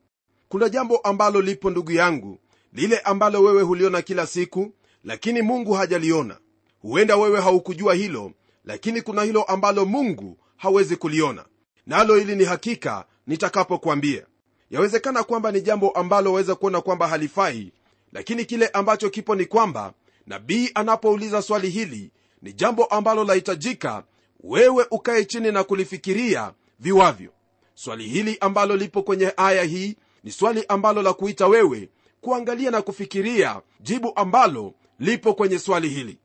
kuna 0.50 0.68
jambo 0.68 0.96
ambalo 0.96 1.40
lipo 1.40 1.70
ndugu 1.70 1.92
yangu 1.92 2.38
lile 2.72 2.98
ambalo 2.98 3.42
wewe 3.42 3.62
huliona 3.62 4.02
kila 4.02 4.26
siku 4.26 4.72
lakini 5.04 5.42
mungu 5.42 5.72
hajaliona. 5.72 6.38
Huenda 6.82 7.16
wewe 7.16 7.40
haukujua 7.40 7.94
hilo 7.94 8.32
lakini 8.64 9.02
kuna 9.02 9.22
hilo 9.22 9.42
ambalo 9.42 9.84
mungu 9.86 10.38
hawezi 10.56 10.96
kuliona. 10.96 11.44
Nalo 11.86 12.16
hili 12.16 12.36
ni 12.36 12.44
hakika 12.44 13.04
nitakapokwambia 13.26 14.26
yawezekana 14.70 15.22
kwamba 15.22 15.52
ni 15.52 15.60
jambo 15.60 15.90
ambalo 15.90 16.30
waweza 16.32 16.54
kuona 16.54 16.80
kwamba 16.80 17.08
halifai 17.08 17.72
lakini 18.12 18.44
kile 18.44 18.68
ambacho 18.68 19.10
kipo 19.10 19.34
ni 19.34 19.46
kwamba 19.46 19.92
nabii 20.26 20.70
anapouliza 20.74 21.42
swali 21.42 21.70
hili 21.70 22.10
ni 22.42 22.52
jambo 22.52 22.84
ambalo 22.84 23.24
lahitajika 23.24 24.04
wewe 24.40 24.86
ukaye 24.90 25.24
chini 25.24 25.52
na 25.52 25.64
kulifikiria 25.64 26.52
viwavyo. 26.80 27.30
Swali 27.74 28.04
hili 28.08 28.36
ambalo 28.40 28.76
lipo 28.76 29.02
kwenye 29.02 29.32
aya 29.36 29.62
hii 29.64 29.96
ni 30.24 30.30
swali 30.32 30.64
ambalo 30.68 31.02
la 31.02 31.12
kuita 31.12 31.46
wewe 31.46 31.88
kuangalia 32.20 32.70
na 32.70 32.82
kufikiria 32.82 33.60
jibu 33.80 34.12
ambalo 34.16 34.74
lipo 34.98 35.34
kwenye 35.34 35.58
swali 35.58 35.88
hili. 35.88 36.18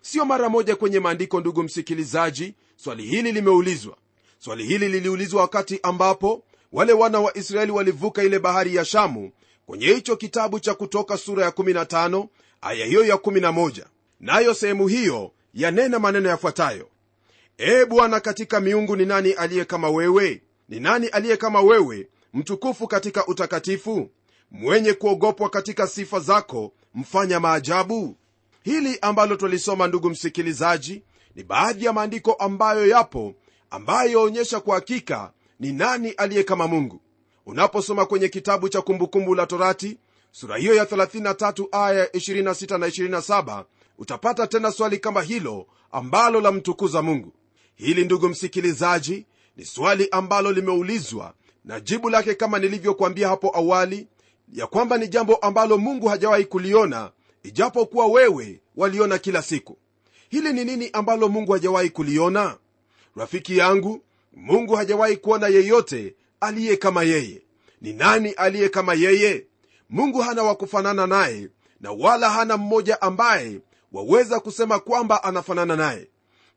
Sio 0.00 0.24
mara 0.24 0.48
moja 0.48 0.76
kwenye 0.76 1.00
maandiko 1.00 1.40
ndugu 1.40 1.62
msikilizaji 1.62 2.54
swali 2.76 3.02
hili 3.02 3.32
limeulizwa. 3.32 3.96
Swali 4.38 4.64
hili 4.66 4.88
liliulizwa 4.88 5.40
wakati 5.42 5.80
ambapo 5.82 6.42
wale 6.72 6.92
wana 6.92 7.20
wa 7.20 7.36
israeli 7.36 7.72
walivuka 7.72 8.22
ile 8.22 8.38
bahari 8.38 8.74
ya 8.74 8.84
shamu 8.84 9.32
kwenye 9.66 9.86
hicho 9.86 10.16
kitabu 10.16 10.60
cha 10.60 10.74
kutoka 10.74 11.16
sura 11.16 11.44
ya 11.44 11.50
15 11.50 12.26
aya 12.60 12.86
hiyo 12.86 13.04
ya 13.04 13.16
11 13.16 13.84
nayo 14.20 14.54
sehemu 14.54 14.88
hiyo 14.88 15.32
yanena 15.54 15.98
maneno 15.98 16.28
yafuatayo. 16.28 16.88
Ee 17.58 17.84
bwana 17.84 18.20
katika 18.20 18.60
miungu 18.60 18.96
ni 18.96 19.06
nani 19.06 19.32
aliye 19.32 19.64
kama 19.64 19.90
wewe? 19.90 20.42
Ni 20.68 20.80
nani 20.80 21.06
aliye 21.08 21.36
kama 21.36 21.60
wewe 21.60 22.08
mtukufu 22.34 22.88
katika 22.88 23.26
utakatifu? 23.26 24.10
Mwenye 24.50 24.92
kuogopwa 24.92 25.50
katika 25.50 25.86
sifa 25.86 26.20
zako 26.20 26.72
mfanya 26.94 27.40
maajabu? 27.40 28.16
Hili 28.62 28.98
ambalo 29.02 29.36
twalisoma 29.36 29.86
ndugu 29.86 30.10
msikilizaji 30.10 31.02
ni 31.34 31.42
baadhi 31.44 31.84
ya 31.84 31.92
maandiko 31.92 32.32
ambayo 32.32 32.86
yapo 32.86 33.34
ambayo 33.70 34.10
yaonyesha 34.10 34.60
kwa 34.60 34.74
hakika 34.74 35.32
ni 35.60 35.72
nani 35.72 36.10
aliye 36.10 36.42
kama 36.42 36.66
mungu. 36.68 37.00
Unaposoma 37.46 38.06
kwenye 38.06 38.28
kitabu 38.28 38.68
cha 38.68 38.82
kumbukumbu 38.82 39.34
la 39.34 39.46
torati 39.46 39.98
sura 40.32 40.56
hiyo 40.56 40.74
ya 40.74 40.84
33 40.84 41.66
aya 41.72 42.04
26 42.06 42.78
na 42.78 42.86
27 42.88 43.64
utapata 43.98 44.46
tena 44.46 44.72
swali 44.72 44.98
kama 44.98 45.22
hilo 45.22 45.66
ambalo 45.92 46.40
lamtukuza 46.40 47.02
mungu. 47.02 47.32
Hili 47.74 48.04
ndugu 48.04 48.28
msikilizaji 48.28 49.26
ni 49.56 49.64
swali 49.64 50.08
ambalo 50.10 50.52
limeulizwa 50.52 51.34
na 51.64 51.80
jibu 51.80 52.10
lake 52.10 52.34
kama 52.34 52.58
nilivyokuambia 52.58 53.28
hapo 53.28 53.56
awali 53.56 54.08
ya 54.52 54.66
kwamba 54.66 54.98
ni 54.98 55.08
jambo 55.08 55.36
ambalo 55.36 55.78
mungu 55.78 56.08
hajawahi 56.08 56.44
kuliona 56.44 57.10
ijapokuwa 57.42 58.06
wewe 58.06 58.60
waliona 58.76 59.18
kila 59.18 59.42
siku. 59.42 59.78
Hili 60.28 60.52
ni 60.52 60.64
nini 60.64 60.90
ambalo 60.92 61.28
mungu 61.28 61.52
hajawahi 61.52 61.90
kuliona? 61.90 62.56
Rafiki 63.16 63.58
yangu 63.58 64.00
mungu 64.36 64.74
hajawahi 64.74 65.16
kuona 65.16 65.48
yeyote 65.48 66.14
aliye 66.40 66.76
kama 66.76 67.02
yeye. 67.02 67.42
Ni 67.80 67.92
nani 67.92 68.30
aliye 68.30 68.68
kama 68.68 68.94
yeye? 68.94 69.46
Mungu 69.90 70.18
hana 70.20 70.42
wa 70.42 70.54
kufanana 70.54 71.06
naye 71.06 71.48
na 71.80 71.92
wala 71.92 72.30
hana 72.30 72.56
mmoja 72.56 73.02
ambaye 73.02 73.60
waweza 73.92 74.40
kusema 74.40 74.78
kwamba 74.78 75.24
anafanana 75.24 75.76
naye. 75.76 76.08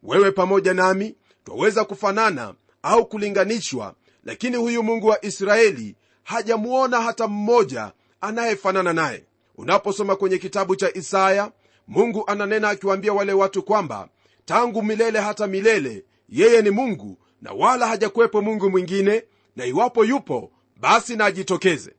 Wewe 0.03 0.31
pamoja 0.31 0.73
nami 0.73 1.15
twaweza 1.43 1.85
kufanana 1.85 2.53
au 2.83 3.05
kulinganishwa 3.05 3.95
lakini 4.27 4.57
huyu 4.57 4.83
mungu 4.83 5.07
wa 5.07 5.25
israeli 5.25 5.95
hajamuona 6.23 7.01
hata 7.01 7.27
mmoja 7.27 7.91
anayefanana 8.21 8.93
naye. 8.93 9.23
Unaposoma 9.57 10.15
kwenye 10.15 10.37
kitabu 10.37 10.75
cha 10.75 10.93
isaya 10.93 11.51
mungu 11.87 12.23
ananena 12.27 12.69
akiwaambia 12.69 13.13
wale 13.13 13.33
watu 13.33 13.63
kwamba 13.63 14.09
tangu 14.45 14.83
milele 14.83 15.19
hata 15.19 15.47
milele 15.47 16.05
yeye 16.29 16.61
ni 16.61 16.69
mungu 16.69 17.17
na 17.41 17.51
wala 17.51 17.87
hajakuwepo 17.87 18.41
mungu 18.41 18.69
mwingine 18.69 19.23
na 19.55 19.65
iwapo 19.65 20.05
yupo 20.05 20.51
basi 20.77 21.15
na 21.15 21.25
ajitokeze. 21.25 21.93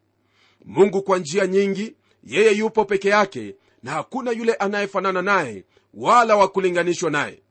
Mungu 0.65 1.03
kwa 1.03 1.19
njia 1.19 1.47
nyingi 1.47 1.95
yeye 2.25 2.53
yupo 2.53 2.85
peke 2.85 3.09
yake 3.09 3.55
na 3.83 3.91
hakuna 3.91 4.31
yule 4.31 4.55
anayefanana 4.55 5.23
naye 5.23 5.65
wala 5.95 6.37
wa 6.37 6.49
kulinganishwa 6.49 7.11
naye. 7.11 7.43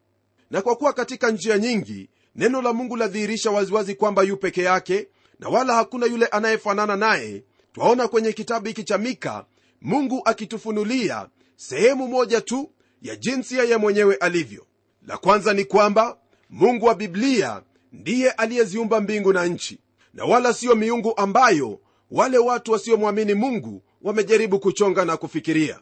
Na 0.51 0.61
kwa 0.61 0.75
kuwa 0.75 0.93
katika 0.93 1.31
njia 1.31 1.57
nyingi 1.57 2.09
neno 2.37 2.61
la 2.61 2.73
mungu 2.73 2.95
ladhihirisha 2.95 3.51
waziwazi 3.51 3.95
kwamba 3.95 4.23
yu 4.23 4.37
peke 4.37 4.61
yake 4.63 5.07
na 5.39 5.49
wala 5.49 5.73
hakuna 5.75 6.05
yule 6.05 6.25
anayefanana 6.25 6.95
naye. 6.95 7.43
Twaona 7.73 8.07
kwenye 8.07 8.33
kitabu 8.33 8.67
hiki 8.67 8.83
cha 8.83 8.97
mika 8.97 9.45
mungu 9.81 10.21
akitufunulia 10.25 11.27
sehemu 11.55 12.07
moja 12.07 12.41
tu 12.41 12.71
ya 13.01 13.15
jinsi 13.15 13.55
yeye 13.57 13.77
mwenyewe 13.77 14.15
alivyo. 14.15 14.65
La 15.07 15.17
kwanza 15.17 15.53
ni 15.53 15.65
kwamba 15.65 16.17
mungu 16.49 16.85
wa 16.85 16.95
biblia 16.95 17.61
ndiye 17.91 18.31
aliyeziumba 18.31 19.01
mbingu 19.01 19.33
na 19.33 19.45
nchi 19.45 19.79
na 20.13 20.25
wala 20.25 20.53
siyo 20.53 20.75
miungu 20.75 21.13
ambayo 21.17 21.79
wale 22.11 22.37
watu 22.37 22.71
wasiomwamini 22.71 23.33
mungu 23.33 23.83
wamejaribu 24.01 24.59
kuchonga 24.59 25.05
na 25.05 25.17
kufikiria. 25.17 25.79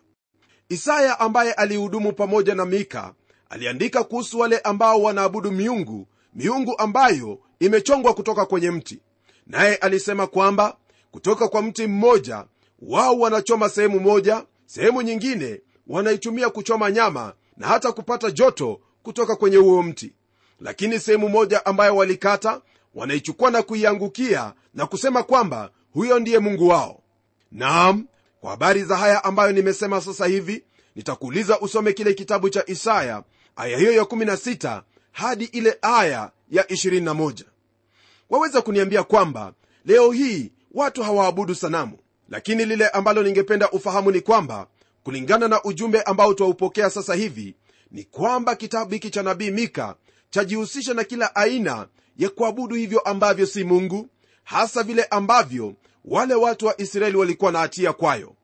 Isaya 0.70 1.20
ambaye 1.20 1.54
alihudumu 1.54 2.14
pamoja 2.14 2.56
na 2.56 2.66
mika 2.66 3.14
aliandika 3.50 4.04
kuhusu 4.04 4.40
wale 4.40 4.58
ambao 4.60 5.02
wanaabudu 5.02 5.52
miungu 5.52 6.08
miungu 6.36 6.78
ambayo 6.78 7.40
imechongwa 7.60 8.14
kutoka 8.14 8.46
kwenye 8.46 8.72
mti. 8.72 9.00
Naye 9.48 9.76
alisema 9.76 10.28
kwamba 10.28 10.78
kutoka 11.12 11.48
kwa 11.48 11.62
mti 11.62 11.88
mmoja 11.88 12.46
wao 12.82 13.20
wanachoma 13.20 13.70
sehemu 13.70 14.00
moja 14.00 14.46
sehemu 14.66 15.02
nyingine 15.02 15.62
wanaitumia 15.88 16.50
kuchoma 16.50 16.92
nyama 16.92 17.34
na 17.58 17.68
hata 17.68 17.92
kupata 17.92 18.32
joto 18.32 18.80
kutoka 19.04 19.36
kwenye 19.36 19.58
huo 19.58 19.84
mti. 19.84 20.14
Lakini 20.60 21.00
sehemu 21.00 21.30
moja 21.30 21.66
ambayo 21.66 21.96
walikata 21.96 22.62
wanaichukua 22.96 23.52
na 23.52 23.62
kuiangukia 23.62 24.54
na 24.74 24.86
kusema 24.86 25.24
kwamba 25.24 25.70
huyo 25.94 26.20
ndiye 26.20 26.40
mungu 26.40 26.68
wao. 26.68 27.02
Naam 27.52 28.08
kwa 28.42 28.52
habari 28.52 28.84
za 28.84 28.98
haya 28.98 29.24
ambayo 29.24 29.52
nimesema 29.52 30.02
sasa 30.02 30.26
hivi 30.26 30.64
nitakuuliza 30.96 31.60
usome 31.60 31.94
kile 31.94 32.14
kitabu 32.14 32.50
cha 32.50 32.64
isaya 32.68 33.24
aya 33.56 33.78
hiyo 33.78 33.92
ya 33.92 34.04
16 34.04 34.82
hadi 35.16 35.46
ile 35.46 35.78
aya 35.82 36.32
ya 36.52 36.64
21 36.64 37.44
waweza 38.30 38.62
kuniambia 38.62 39.04
kwamba 39.04 39.54
leo 39.86 40.12
hii 40.12 40.52
watu 40.72 41.04
hawaabudu 41.04 41.56
sanamu 41.56 41.98
lakini 42.30 42.66
lile 42.66 42.88
ambalo 42.90 43.24
ningependa 43.24 43.70
ufahamu 43.72 44.12
ni 44.12 44.22
kwamba 44.22 44.68
kulingana 45.04 45.48
na 45.48 45.64
ujumbe 45.64 46.02
ambao 46.02 46.34
twaupokea 46.34 46.90
sasa 46.90 47.16
hivi 47.16 47.56
ni 47.92 48.04
kwamba 48.04 48.56
kitabu 48.56 48.94
hiki 48.94 49.10
cha 49.10 49.24
nabii 49.24 49.52
mika 49.52 49.96
chajihusisha 50.30 50.94
na 50.94 51.04
kila 51.04 51.36
aina 51.36 51.88
ya 52.18 52.30
kuabudu 52.30 52.76
hivyo 52.76 53.00
ambavyo 53.00 53.46
si 53.46 53.64
mungu 53.64 54.10
hasa 54.44 54.84
vile 54.84 55.04
ambavyo 55.04 55.74
wale 56.06 56.34
watu 56.34 56.66
wa 56.66 56.82
israeli 56.82 57.18
walikuwa 57.18 57.52
na 57.52 57.60
hatia 57.60 57.94
kwayo. 57.94 58.36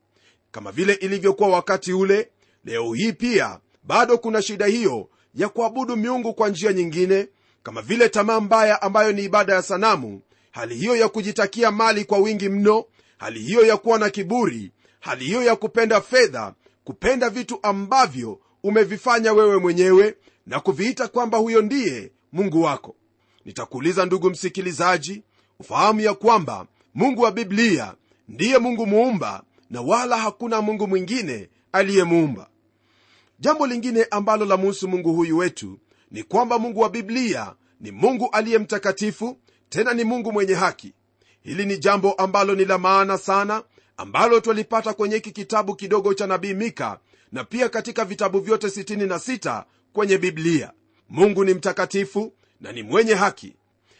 Kama 0.51 0.71
vile 0.71 0.93
ilivyokuwa 0.93 1.49
wakati 1.49 1.93
ule 1.93 2.29
leo 2.65 2.93
hii 2.93 3.13
pia 3.13 3.59
bado 3.83 4.17
kuna 4.17 4.41
shida 4.41 4.65
hiyo 4.65 5.09
ya 5.35 5.49
kuabudu 5.49 5.95
miungu 5.97 6.33
kwa 6.33 6.49
njia 6.49 6.73
nyingine 6.73 7.27
kama 7.63 7.81
vile 7.81 8.09
tamaa 8.09 8.39
mbaya 8.39 8.81
ambayo 8.81 9.11
ni 9.11 9.23
ibada 9.23 9.53
ya 9.55 9.61
sanamu 9.61 10.21
hali 10.51 10.75
hiyo 10.75 10.95
ya 10.95 11.09
kujitakia 11.09 11.71
mali 11.71 12.05
kwa 12.05 12.17
wingi 12.17 12.49
mno 12.49 12.85
hali 13.17 13.39
hiyo 13.39 13.65
ya 13.65 13.77
kuwa 13.77 13.99
na 13.99 14.09
kiburi 14.09 14.71
hali 14.99 15.25
hiyo 15.25 15.43
ya 15.43 15.55
kupenda 15.55 16.01
fedha 16.01 16.53
kupenda 16.83 17.29
vitu 17.29 17.59
ambavyo 17.63 18.39
umevifanya 18.63 19.33
wewe 19.33 19.57
mwenyewe 19.57 20.15
na 20.45 20.59
kuviita 20.59 21.07
kwamba 21.07 21.37
huyo 21.37 21.61
ndiye 21.61 22.11
mungu 22.31 22.61
wako. 22.61 22.95
Nitakuuliza 23.45 24.05
ndugu 24.05 24.29
msikilizaji 24.29 25.23
ufahamu 25.59 26.01
ya 26.01 26.13
kwamba 26.13 26.65
mungu 26.93 27.21
wa 27.21 27.31
biblia 27.31 27.93
ndiye 28.27 28.57
mungu 28.57 28.85
muumba 28.85 29.43
na 29.69 29.81
wala 29.81 30.17
hakuna 30.17 30.61
mungu 30.61 30.87
mwingine 30.87 31.49
aliyemuumba 31.71 32.49
jambo 33.41 33.67
lingine 33.67 34.07
ambalo 34.11 34.45
la 34.45 34.57
muhusu 34.57 34.87
mungu 34.87 35.13
huyu 35.13 35.37
wetu 35.37 35.79
ni 36.11 36.23
kwamba 36.23 36.59
mungu 36.59 36.79
wa 36.79 36.89
biblia 36.89 37.53
ni 37.79 37.91
mungu 37.91 38.29
aliye 38.31 38.57
mtakatifu 38.57 39.37
tena 39.69 39.93
ni 39.93 40.03
mungu 40.03 40.31
mwenye 40.31 40.53
haki. 40.53 40.93
Hili 41.41 41.65
ni 41.65 41.77
jambo 41.77 42.11
ambalo 42.13 42.55
ni 42.55 42.65
la 42.65 42.77
maana 42.77 43.17
sana 43.17 43.63
ambalo 43.97 44.39
twalipata 44.39 44.93
kwenye 44.93 45.15
hiki 45.15 45.31
kitabu 45.31 45.75
kidogo 45.75 46.13
cha 46.13 46.27
nabii 46.27 46.53
mika 46.53 46.99
na 47.31 47.43
pia 47.43 47.69
katika 47.69 48.05
vitabu 48.05 48.39
vyote 48.39 48.67
66 48.67 49.63
kwenye 49.93 50.17
biblia. 50.17 50.71
Mungu 51.09 51.45
ni 51.45 51.53
mtakatifu 51.53 52.33
na 52.59 52.71
ni 52.71 52.83
mwenye 52.83 53.13
haki. 53.13 53.55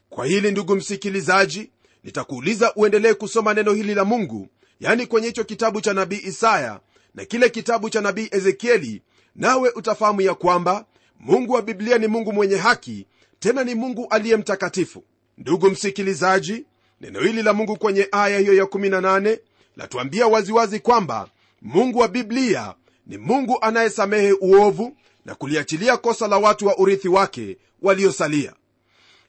Kwa 0.10 0.25
hili 0.25 0.51
ndugu 0.51 0.75
msikilizaji 0.75 1.71
nitakuuliza 2.03 2.74
uendelee 2.75 3.13
kusoma 3.13 3.53
neno 3.53 3.74
hili 3.74 3.95
la 3.95 4.05
mungu 4.05 4.48
yani 4.79 5.05
kwenye 5.07 5.27
hicho 5.27 5.43
kitabu 5.43 5.81
cha 5.81 5.93
nabii 5.93 6.21
isaya 6.24 6.79
na 7.15 7.25
kile 7.25 7.50
kitabu 7.50 7.89
cha 7.89 8.01
nabii 8.01 8.27
ezekieli 8.31 9.01
nawe 9.35 9.69
utafahamu 9.69 10.21
ya 10.21 10.33
kwamba 10.35 10.85
mungu 11.19 11.53
wa 11.53 11.61
biblia 11.61 11.97
ni 11.97 12.07
mungu 12.07 12.33
mwenye 12.33 12.55
haki 12.57 13.05
tena 13.39 13.63
ni 13.63 13.75
mungu 13.75 14.07
aliye 14.09 14.38
mtakatifu. 14.38 15.03
Ndugu 15.38 15.69
msikilizaji 15.69 16.65
neno 17.01 17.19
hili 17.19 17.43
la 17.43 17.53
mungu 17.53 17.77
kwenye 17.77 18.07
aya 18.11 18.39
hiyo 18.39 18.53
ya 18.53 18.63
18 18.63 19.39
latuambia 19.75 20.27
waziwazi 20.27 20.79
kwamba 20.79 21.27
mungu 21.61 22.00
wa 22.00 22.07
biblia 22.07 22.73
ni 23.07 23.17
mungu 23.17 23.57
anayesamehe 23.61 24.31
uovu 24.31 24.97
na 25.25 25.35
kuliachilia 25.35 25.97
kosa 25.97 26.27
la 26.27 26.38
watu 26.38 26.67
wa 26.67 26.77
urithi 26.77 27.07
wake 27.07 27.57
waliosalia. 27.81 28.53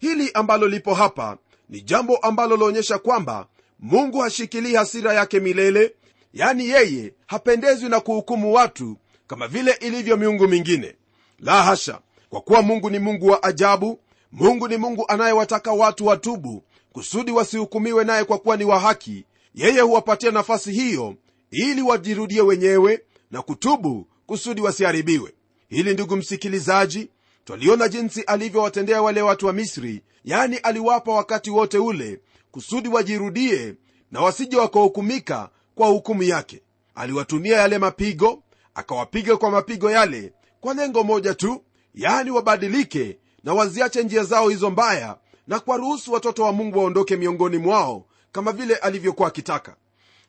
Hili 0.00 0.30
ambalo 0.34 0.68
lipo 0.68 0.94
hapa 0.94 1.38
ni 1.68 1.80
jambo 1.80 2.16
ambalo 2.16 2.56
laonyesha 2.56 2.98
kwamba 2.98 3.46
mungu 3.80 4.18
hashikilii 4.18 4.74
hasira 4.74 5.12
yake 5.14 5.40
milele 5.40 5.94
yani 6.34 6.68
yeye 6.68 7.14
hapendezwi 7.26 7.88
na 7.88 8.00
kuhukumu 8.00 8.52
watu 8.54 8.96
kama 9.32 9.48
vile 9.48 9.72
ilivyo 9.80 10.16
miungu 10.16 10.48
mingine. 10.48 10.94
La 11.38 11.62
hasha 11.62 12.00
kwa 12.30 12.40
kuwa 12.40 12.62
mungu 12.62 12.90
ni 12.90 12.98
mungu 12.98 13.26
wa 13.26 13.42
ajabu 13.42 14.00
mungu 14.32 14.68
ni 14.68 14.76
mungu 14.76 15.04
anayewataka 15.08 15.72
watu 15.72 16.06
watubu 16.06 16.64
kusudi 16.92 17.32
wasihukumiwe 17.32 18.04
naye 18.04 18.24
kwa 18.24 18.38
kuwa 18.38 18.56
ni 18.56 18.64
wa 18.64 18.78
haki 18.80 19.24
yeye 19.54 19.80
huwapatia 19.80 20.30
nafasi 20.30 20.72
hiyo 20.72 21.14
ili 21.50 21.82
wajirudie 21.82 22.40
wenyewe 22.40 23.00
na 23.30 23.42
kutubu 23.42 24.06
kusudi 24.26 24.60
wasiharibiwe. 24.60 25.34
Hili 25.68 25.94
ndugu 25.94 26.16
msikilizaji 26.16 27.08
twaliona 27.44 27.88
jinsi 27.88 28.22
alivyowatendea 28.22 29.02
wale 29.02 29.22
watu 29.22 29.46
wa 29.46 29.52
misri 29.52 30.02
yani 30.24 30.56
aliwapa 30.56 31.12
wakati 31.12 31.50
wote 31.50 31.78
ule 31.78 32.20
kusudi 32.50 32.88
wajirudie 32.88 33.74
na 34.10 34.20
wasije 34.20 34.56
wakahukumika 34.56 35.50
kwa 35.74 35.88
hukumu 35.88 36.22
yake. 36.22 36.62
Aliwatumia 36.94 37.56
yale 37.56 37.78
mapigo 37.78 38.42
akawapiga 38.74 39.36
kwa 39.36 39.50
mapigo 39.50 39.90
yale 39.90 40.32
kwa 40.60 40.74
lengo 40.74 41.04
moja 41.04 41.34
tu 41.34 41.64
yani 41.94 42.30
wabadilike 42.30 43.18
na 43.44 43.54
waziache 43.54 44.02
njia 44.02 44.24
zao 44.24 44.48
hizo 44.48 44.70
mbaya 44.70 45.16
na 45.46 45.60
kuwaruhusu 45.60 46.12
watoto 46.12 46.42
wa 46.42 46.52
mungu 46.52 46.78
waondoke 46.78 47.16
miongoni 47.16 47.58
mwao 47.58 48.06
kama 48.32 48.52
vile 48.52 48.76
alivyokuwa 48.76 49.28
akitaka. 49.28 49.76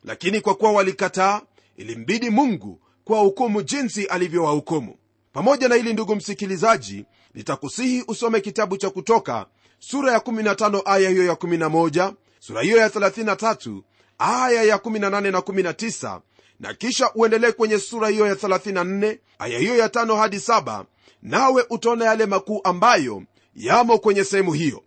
Lakini 0.04 0.40
kwa 0.40 0.54
kuwa 0.54 0.72
walikataa 0.72 1.40
ilimbidi 1.76 2.30
mungu 2.30 2.80
kuwahukumu 3.04 3.62
jinsi 3.62 4.04
alivyowahukumu. 4.06 4.96
Pamoja 5.32 5.68
na 5.68 5.74
hili 5.74 5.92
ndugu 5.92 6.16
msikilizaji 6.16 7.04
nitakusihi 7.34 8.04
usome 8.08 8.40
kitabu 8.40 8.76
cha 8.76 8.90
kutoka 8.90 9.46
sura 9.78 10.12
ya 10.12 10.18
15 10.18 10.82
aya 10.84 11.10
hiyo 11.10 11.24
ya 11.24 11.32
11 11.34 12.12
sura 12.38 12.62
hiyo 12.62 12.78
ya 12.78 12.88
33 12.88 13.82
aya 14.18 14.62
ya 14.62 14.76
18 14.76 15.30
na 15.30 15.38
19 15.38 16.20
na 16.60 16.74
kisha 16.74 17.10
uendelee 17.14 17.52
kwenye 17.52 17.78
sura 17.78 18.08
hiyo 18.08 18.26
ya 18.26 18.34
34 18.34 19.18
aya 19.38 19.58
hiyo 19.58 19.76
ya 19.76 19.86
5 19.86 20.16
hadi 20.16 20.36
7 20.36 20.84
nawe 21.22 21.64
utaona 21.70 22.04
yale 22.04 22.26
makuu 22.26 22.60
ambayo 22.64 23.22
yamo 23.56 23.98
kwenye 23.98 24.24
sehemu 24.24 24.52
hiyo. 24.52 24.82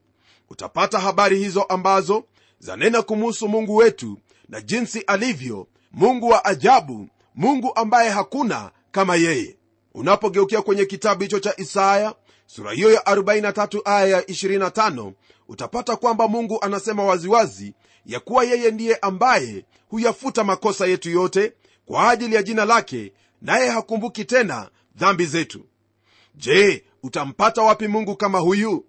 Utapata 0.50 1.00
habari 1.00 1.38
hizo 1.40 1.64
ambazo 1.64 2.24
zanena 2.60 3.02
kumuhusu 3.02 3.48
mungu 3.48 3.76
wetu 3.76 4.18
na 4.50 4.62
jinsi 4.62 5.00
alivyo 5.02 5.68
mungu 5.92 6.28
wa 6.30 6.46
ajabu 6.46 7.08
mungu 7.36 7.72
ambaye 7.76 8.10
hakuna 8.10 8.72
kama 8.92 9.16
yeye. 9.16 9.58
Unapogeukia 9.94 10.62
kwenye 10.62 10.86
kitabu 10.86 11.22
hicho 11.24 11.40
cha 11.40 11.54
isaya 11.58 12.16
sura 12.48 12.72
hiyo 12.72 12.92
ya 12.94 13.02
43 13.02 13.82
aya 13.86 14.08
ya 14.08 14.22
25 14.22 15.12
utapata 15.48 15.96
kwamba 15.96 16.28
mungu 16.28 16.58
anasema 16.62 17.04
waziwazi 17.04 17.74
ya 18.06 18.20
kuwa 18.20 18.44
yeye 18.44 18.72
ndiye 18.72 18.96
ambaye 18.96 19.66
huyafuta 19.90 20.44
makosa 20.44 20.88
yetu 20.88 21.10
yote 21.10 21.54
kwa 21.86 22.10
ajili 22.10 22.36
ya 22.36 22.44
jina 22.44 22.66
lake 22.66 23.14
naye 23.42 23.70
hakumbuki 23.70 24.26
tena 24.26 24.70
dhambi 24.96 25.26
zetu. 25.26 25.66
Je 26.36 26.86
utampata 27.04 27.62
wapi 27.62 27.88
mungu 27.88 28.16
kama 28.16 28.40
huyu? 28.40 28.86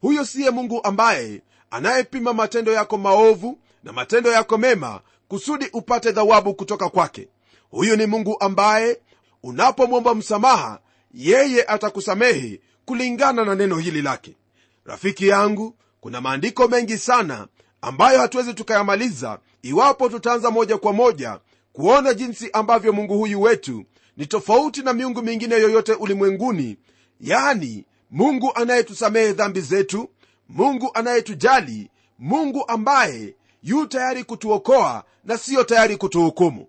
Huyo 0.00 0.24
siye 0.24 0.50
mungu 0.50 0.80
ambaye 0.84 1.42
anayepima 1.70 2.32
matendo 2.32 2.72
yako 2.72 2.98
maovu 2.98 3.58
na 3.84 3.92
matendo 3.92 4.32
yako 4.32 4.58
mema 4.58 5.00
kusudi 5.28 5.66
upate 5.72 6.12
dhawabu 6.12 6.54
kutoka 6.54 6.88
kwake. 6.88 7.28
Huyu 7.70 7.96
ni 7.96 8.06
mungu 8.06 8.36
ambaye 8.40 9.00
unapomwomba 9.42 10.14
msamaha 10.14 10.80
yeye 11.14 11.64
atakusamehe 11.64 12.60
kulingana 12.88 13.44
na 13.44 13.54
neno 13.54 13.76
hili 13.78 14.02
lake. 14.02 14.36
Rafiki 14.84 15.28
yangu 15.28 15.74
kuna 16.00 16.20
maandiko 16.20 16.68
mengi 16.68 16.98
sana 16.98 17.48
ambayo 17.82 18.20
hatuwezi 18.20 18.54
tukayamaliza 18.54 19.38
iwapo 19.62 20.08
tutaanza 20.08 20.50
moja 20.50 20.78
kwa 20.78 20.92
moja 20.92 21.40
kuona 21.72 22.14
jinsi 22.14 22.50
ambavyo 22.52 22.92
mungu 22.92 23.18
huyu 23.18 23.42
wetu 23.42 23.84
ni 24.16 24.26
tofauti 24.26 24.82
na 24.82 24.92
miungu 24.92 25.22
mingine 25.22 25.54
yoyote 25.54 25.92
ulimwenguni. 25.94 26.76
Yani 27.20 27.84
mungu 28.10 28.52
anayetusamehe 28.54 29.32
dhambi 29.32 29.60
zetu 29.60 30.10
mungu 30.48 30.90
anayetujali 30.94 31.90
mungu 32.18 32.64
ambaye 32.68 33.34
yu 33.62 33.86
tayari 33.86 34.24
kutuokoa 34.24 35.04
na 35.24 35.38
siyo 35.38 35.64
tayari 35.64 35.96
kutuhukumu. 35.96 36.66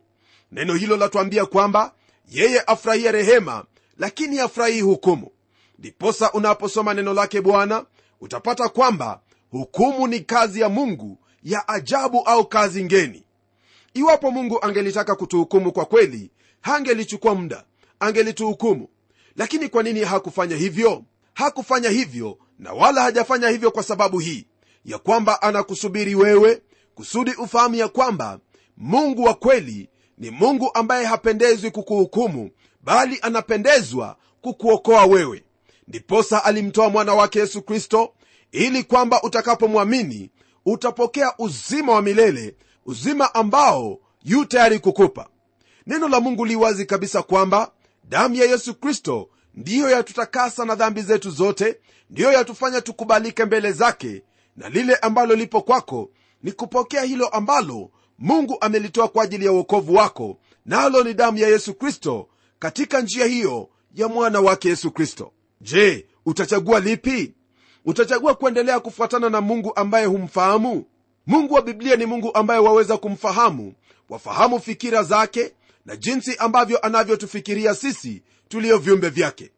Neno 0.51 0.73
hilo 0.73 0.97
latuambia 0.97 1.45
kwamba 1.45 1.93
yeye 2.31 2.61
afurahia 2.67 3.11
rehema 3.11 3.65
lakini 3.97 4.39
afurahii 4.39 4.81
hukumu 4.81 5.31
ndiposa 5.79 6.31
unaposoma 6.31 6.93
neno 6.93 7.13
lake 7.13 7.41
bwana 7.41 7.85
utapata 8.21 8.69
kwamba 8.69 9.21
hukumu 9.51 10.07
ni 10.07 10.19
kazi 10.19 10.61
ya 10.61 10.69
mungu 10.69 11.17
ya 11.43 11.67
ajabu 11.67 12.21
au 12.21 12.45
kazi 12.47 12.83
ngeni. 12.83 13.23
Iwapo 13.93 14.31
mungu 14.31 14.59
angelitaka 14.65 15.15
kutuhukumu 15.15 15.71
kwa 15.71 15.85
kweli 15.85 16.31
hangelichukua 16.61 17.35
muda 17.35 17.63
angelituhukumu. 17.99 18.87
Lakini 19.35 19.69
kwa 19.69 19.83
nini 19.83 19.99
hakufanya 20.03 20.55
hivyo? 20.55 21.03
Hakufanya 21.33 21.89
hivyo 21.89 22.37
na 22.59 22.73
wala 22.73 23.01
hajafanya 23.01 23.49
hivyo 23.49 23.71
kwa 23.71 23.83
sababu 23.83 24.19
hii 24.19 24.47
ya 24.85 24.97
kwamba 24.97 25.41
anakusubiri 25.41 26.15
wewe 26.15 26.61
kusudi 26.95 27.31
ufahamu 27.31 27.75
ya 27.75 27.87
kwamba 27.87 28.39
mungu 28.77 29.23
wa 29.23 29.33
kweli 29.33 29.89
ni 30.17 30.29
mungu 30.29 30.71
ambaye 30.73 31.05
hapendezwi 31.05 31.71
kukuhukumu 31.71 32.49
bali 32.81 33.19
anapendezwa 33.21 34.17
kukuokoa 34.41 35.05
wewe 35.05 35.43
ndiposa 35.89 36.43
alimtoa 36.45 36.89
mwana 36.89 37.13
wake 37.13 37.39
yesu 37.39 37.61
kristo 37.61 38.13
ili 38.51 38.83
kwamba 38.83 39.21
utakapomwamini 39.23 40.29
utapokea 40.65 41.33
uzima 41.37 41.93
wa 41.93 42.01
milele 42.01 42.55
uzima 42.85 43.33
ambao 43.35 43.99
yu 44.23 44.45
tayari 44.45 44.79
kukupa. 44.79 45.29
Neno 45.87 46.07
la 46.07 46.19
mungu 46.19 46.45
li 46.45 46.55
wazi 46.55 46.85
kabisa 46.85 47.23
kwamba 47.23 47.71
damu 48.03 48.35
ya 48.35 48.45
yesu 48.45 48.75
kristo 48.75 49.29
ndiyo 49.55 49.89
yatutakasa 49.89 50.65
na 50.65 50.75
dhambi 50.75 51.01
zetu 51.01 51.31
zote 51.31 51.79
ndiyo 52.09 52.31
yatufanya 52.31 52.81
tukubalike 52.81 53.45
mbele 53.45 53.71
zake 53.71 54.23
na 54.57 54.69
lile 54.69 54.95
ambalo 54.95 55.35
lipo 55.35 55.61
kwako 55.61 56.09
ni 56.43 56.51
kupokea 56.51 57.01
hilo 57.03 57.27
ambalo 57.27 57.91
mungu 58.19 58.57
amelitoa 58.61 59.07
kwa 59.07 59.23
ajili 59.23 59.45
ya 59.45 59.51
uokovu 59.51 59.93
wako 59.95 60.37
nalo 60.65 61.03
ni 61.03 61.13
damu 61.13 61.37
ya 61.37 61.47
yesu 61.49 61.73
kristo 61.73 62.27
katika 62.59 63.01
njia 63.01 63.25
hiyo 63.25 63.69
ya 63.95 64.07
mwana 64.07 64.39
wake 64.39 64.69
yesu 64.69 64.91
kristo 64.91 65.31
je 65.61 66.05
utachagua 66.25 66.79
lipi? 66.79 67.33
Utachagua 67.85 68.35
kuendelea 68.35 68.79
kufuatana 68.79 69.29
na 69.29 69.41
mungu 69.41 69.75
ambaye 69.75 70.05
humfahamu? 70.05 70.85
Mungu 71.27 71.53
wa 71.53 71.61
biblia 71.61 71.95
ni 71.95 72.05
mungu 72.05 72.31
ambaye 72.35 72.59
waweza 72.59 72.97
kumfahamu 72.97 73.73
wafahamu 74.09 74.59
fikira 74.59 75.03
zake 75.03 75.53
na 75.85 75.95
jinsi 75.95 76.35
ambavyo 76.35 76.77
anavyotufikiria 76.85 77.75
sisi 77.75 78.23
tuliyo 78.47 78.77
viumbe 78.77 79.09
vyake. 79.09 79.51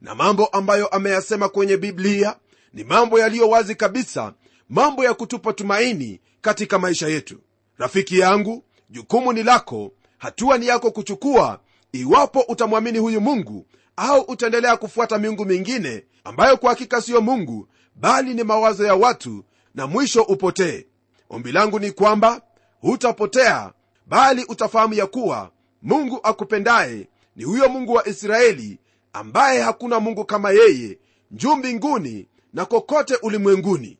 Na 0.00 0.14
mambo 0.14 0.46
ambayo 0.46 0.86
ameyasema 0.86 1.48
kwenye 1.48 1.76
biblia 1.76 2.36
ni 2.74 2.84
mambo 2.84 3.18
yaliyo 3.18 3.48
wazi 3.48 3.74
kabisa 3.74 4.32
mambo 4.68 5.04
ya 5.04 5.14
kutupa 5.14 5.52
tumaini 5.52 6.20
katika 6.40 6.78
maisha 6.78 7.08
yetu. 7.08 7.38
Rafiki 7.78 8.18
yangu 8.18 8.64
jukumu 8.90 9.32
ni 9.32 9.42
lako 9.42 9.92
hatua 10.18 10.58
ni 10.58 10.66
yako 10.66 10.90
kuchukua 10.90 11.60
iwapo 11.92 12.40
utamwamini 12.40 12.98
huyu 12.98 13.20
mungu 13.20 13.66
au 13.98 14.20
utaendelea 14.20 14.76
kufuata 14.76 15.18
miungu 15.18 15.44
mingine 15.44 16.04
ambayo 16.24 16.56
kwa 16.56 16.70
hakika 16.70 17.00
siyo 17.02 17.20
mungu 17.20 17.68
bali 17.96 18.34
ni 18.34 18.44
mawazo 18.44 18.86
ya 18.86 18.94
watu 18.94 19.44
na 19.74 19.86
mwisho 19.86 20.22
upotee. 20.22 20.86
Ombi 21.30 21.52
langu 21.52 21.78
ni 21.78 21.90
kwamba 21.92 22.40
hutapotea 22.80 23.72
bali 24.06 24.44
utafahamu 24.48 24.94
ya 24.94 25.06
kuwa 25.06 25.50
mungu 25.82 26.20
akupendaye 26.22 27.08
ni 27.36 27.44
huyo 27.44 27.68
mungu 27.68 27.92
wa 27.92 28.08
israeli 28.08 28.78
ambaye 29.12 29.60
hakuna 29.62 30.00
mungu 30.00 30.24
kama 30.24 30.50
yeye 30.50 30.98
juu 31.30 31.56
mbinguni 31.56 32.28
na 32.52 32.64
kokote 32.64 33.14
ulimwenguni. 33.22 33.98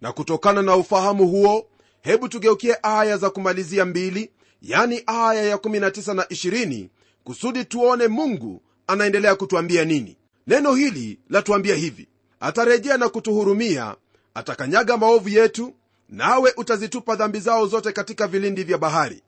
Na 0.00 0.12
kutokana 0.12 0.62
na 0.62 0.76
ufahamu 0.76 1.28
huo 1.28 1.66
hebu 2.00 2.28
tugeukie 2.28 2.76
aya 2.82 3.16
za 3.16 3.30
kumalizia 3.30 3.84
mbili 3.84 4.30
yani 4.62 5.02
aya 5.06 5.42
ya 5.42 5.56
19 5.56 6.14
na 6.14 6.22
20 6.22 6.88
kusudi 7.24 7.64
tuone 7.64 8.08
mungu 8.08 8.62
anaendelea 8.90 9.34
kutuambia 9.34 9.84
nini? 9.84 10.16
Neno 10.46 10.74
hili 10.74 11.18
latuambia 11.30 11.74
hivi. 11.74 12.08
Atarejea 12.40 12.96
na 12.96 13.08
kutuhurumia 13.08 13.96
atakanyaga 14.34 14.96
maovu 14.96 15.28
yetu 15.28 15.74
nawe 16.08 16.52
utazitupa 16.56 17.16
dhambi 17.16 17.40
zao 17.40 17.66
zote 17.66 17.92
katika 17.92 18.26
vilindi 18.26 18.64
vya 18.64 18.78
bahari. 18.78 19.22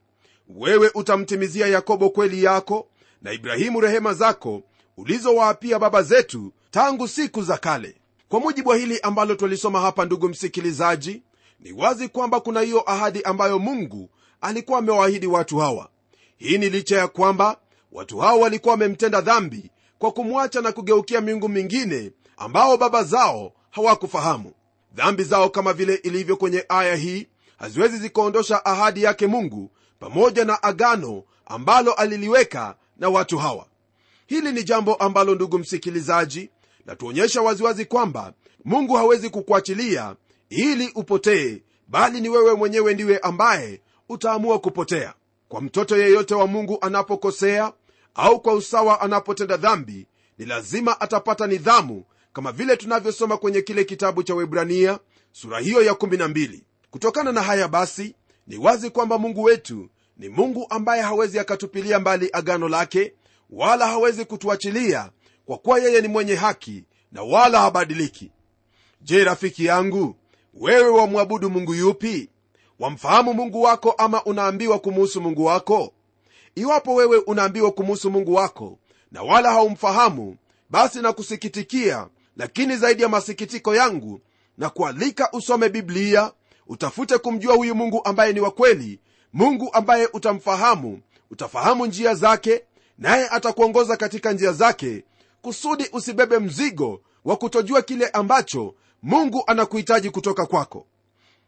Wewe 0.48 0.90
utamtimizia 0.94 1.66
yakobo 1.66 2.10
kweli 2.10 2.42
yako 2.44 2.88
na 3.22 3.32
ibrahimu 3.32 3.80
rehema 3.80 4.14
zako 4.14 4.62
ulizowaapia 4.96 5.78
baba 5.78 6.02
zetu 6.02 6.52
tangu 6.70 7.08
siku 7.08 7.42
za 7.42 7.56
kale. 7.58 7.96
Kwa 8.28 8.40
mujibu 8.40 8.68
wa 8.70 8.76
hili 8.76 9.00
ambalo 9.00 9.34
twalisoma 9.34 9.80
hapa 9.80 10.04
ndugu 10.04 10.28
msikilizaji 10.28 11.22
ni 11.60 11.72
wazi 11.72 12.08
kwamba 12.08 12.40
kuna 12.40 12.60
hiyo 12.60 12.90
ahadi 12.90 13.22
ambayo 13.22 13.58
mungu 13.58 14.10
alikuwa 14.40 14.78
amewaahidi 14.78 15.26
watu 15.26 15.58
hawa. 15.58 15.88
Hii 16.38 16.58
ni 16.58 16.70
licha 16.70 16.98
ya 16.98 17.08
kwamba 17.08 17.56
watu 17.92 18.18
hao 18.18 18.40
walikuwa 18.40 18.72
wamemtenda 18.72 19.20
dhambi 19.20 19.70
kwa 19.98 20.12
kumwacha 20.12 20.60
na 20.60 20.72
kugeukia 20.72 21.20
miungu 21.20 21.48
mingine 21.48 22.10
ambao 22.36 22.76
baba 22.76 23.04
zao 23.04 23.52
hawakufahamu. 23.70 24.52
Dhambi 24.94 25.24
zao 25.24 25.48
kama 25.50 25.72
vile 25.72 25.94
ilivyo 25.94 26.36
kwenye 26.36 26.64
aya 26.68 26.96
hii 26.96 27.26
haziwezi 27.58 27.98
zikaondosha 27.98 28.64
ahadi 28.64 29.02
yake 29.02 29.26
mungu 29.26 29.70
pamoja 30.00 30.44
na 30.44 30.62
agano 30.62 31.22
ambalo 31.46 31.92
aliliweka 31.92 32.76
na 32.96 33.08
watu 33.08 33.38
hawa. 33.38 33.66
Hili 34.26 34.52
ni 34.52 34.64
jambo 34.64 34.94
ambalo 34.94 35.34
ndugu 35.34 35.58
msikilizaji 35.58 36.50
latuonyesha 36.86 37.42
waziwazi 37.42 37.84
kwamba 37.84 38.32
mungu 38.64 38.94
hawezi 38.94 39.30
kukuachilia 39.30 40.16
ili 40.50 40.92
upotee 40.94 41.62
bali 41.88 42.20
ni 42.20 42.28
wewe 42.28 42.54
mwenyewe 42.54 42.94
ndiwe 42.94 43.18
ambaye 43.18 43.80
utaamua 44.08 44.58
kupotea. 44.58 45.14
Kwa 45.48 45.60
mtoto 45.60 45.96
yeyote 45.96 46.34
wa 46.34 46.46
mungu 46.46 46.78
anapokosea 46.80 47.72
au 48.14 48.40
kwa 48.40 48.54
usawa 48.54 49.00
anapotenda 49.00 49.56
dhambi 49.56 50.06
ni 50.38 50.44
lazima 50.46 51.00
atapata 51.00 51.46
nidhamu 51.46 52.04
kama 52.32 52.52
vile 52.52 52.76
tunavyosoma 52.76 53.36
kwenye 53.36 53.62
kile 53.62 53.84
kitabu 53.84 54.22
cha 54.22 54.34
webrania 54.34 54.98
sura 55.32 55.58
hiyo 55.60 55.82
ya 55.82 55.92
12 55.92 56.60
kutokana 56.90 57.32
na 57.32 57.42
haya 57.42 57.68
basi 57.68 58.14
ni 58.46 58.56
wazi 58.56 58.90
kwamba 58.90 59.18
mungu 59.18 59.42
wetu 59.42 59.88
ni 60.16 60.28
mungu 60.28 60.66
ambaye 60.70 61.02
hawezi 61.02 61.38
akatupilia 61.38 61.98
mbali 62.00 62.30
agano 62.32 62.68
lake 62.68 63.14
wala 63.50 63.86
hawezi 63.86 64.24
kutuachilia 64.24 65.10
kwa 65.46 65.58
kuwa 65.58 65.78
yeye 65.78 66.00
ni 66.00 66.08
mwenye 66.08 66.34
haki 66.34 66.84
na 67.12 67.22
wala 67.22 67.60
habadiliki. 67.60 68.30
Je 69.00 69.24
rafiki 69.24 69.64
yangu 69.64 70.16
wewe 70.54 70.88
wamwabudu 70.88 71.50
mungu 71.50 71.74
yupi? 71.74 72.30
Wamfahamu 72.78 73.34
mungu 73.34 73.62
wako 73.62 73.90
ama 73.90 74.24
unaambiwa 74.24 74.78
kumuhusu 74.78 75.20
mungu 75.20 75.44
wako 75.44 75.92
iwapo 76.54 76.94
wewe 76.94 77.16
unaambiwa 77.18 77.72
kumuhusu 77.72 78.10
mungu 78.10 78.34
wako 78.34 78.78
na 79.12 79.22
wala 79.22 79.50
haumfahamu 79.52 80.36
basi 80.70 81.00
nakusikitikia 81.00 82.08
lakini 82.36 82.76
zaidi 82.76 83.02
ya 83.02 83.08
masikitiko 83.08 83.74
yangu 83.74 84.20
na 84.58 84.70
kualika 84.70 85.28
usome 85.32 85.68
biblia 85.68 86.32
utafute 86.66 87.18
kumjua 87.18 87.54
huyu 87.54 87.74
mungu 87.74 88.00
ambaye 88.04 88.32
ni 88.32 88.40
wa 88.40 88.50
kweli. 88.50 89.00
Mungu 89.32 89.70
ambaye 89.72 90.08
utamfahamu 90.12 91.00
utafahamu 91.30 91.86
njia 91.86 92.14
zake 92.14 92.64
naye 92.98 93.28
atakuongoza 93.28 93.96
katika 93.96 94.32
njia 94.32 94.52
zake 94.52 95.04
kusudi 95.42 95.88
usibebe 95.92 96.38
mzigo 96.38 97.00
wa 97.24 97.36
kutojua 97.36 97.82
kile 97.82 98.08
ambacho 98.08 98.74
mungu 99.02 99.42
anakuhitaji 99.46 100.10
kutoka 100.10 100.46
kwako. 100.46 100.86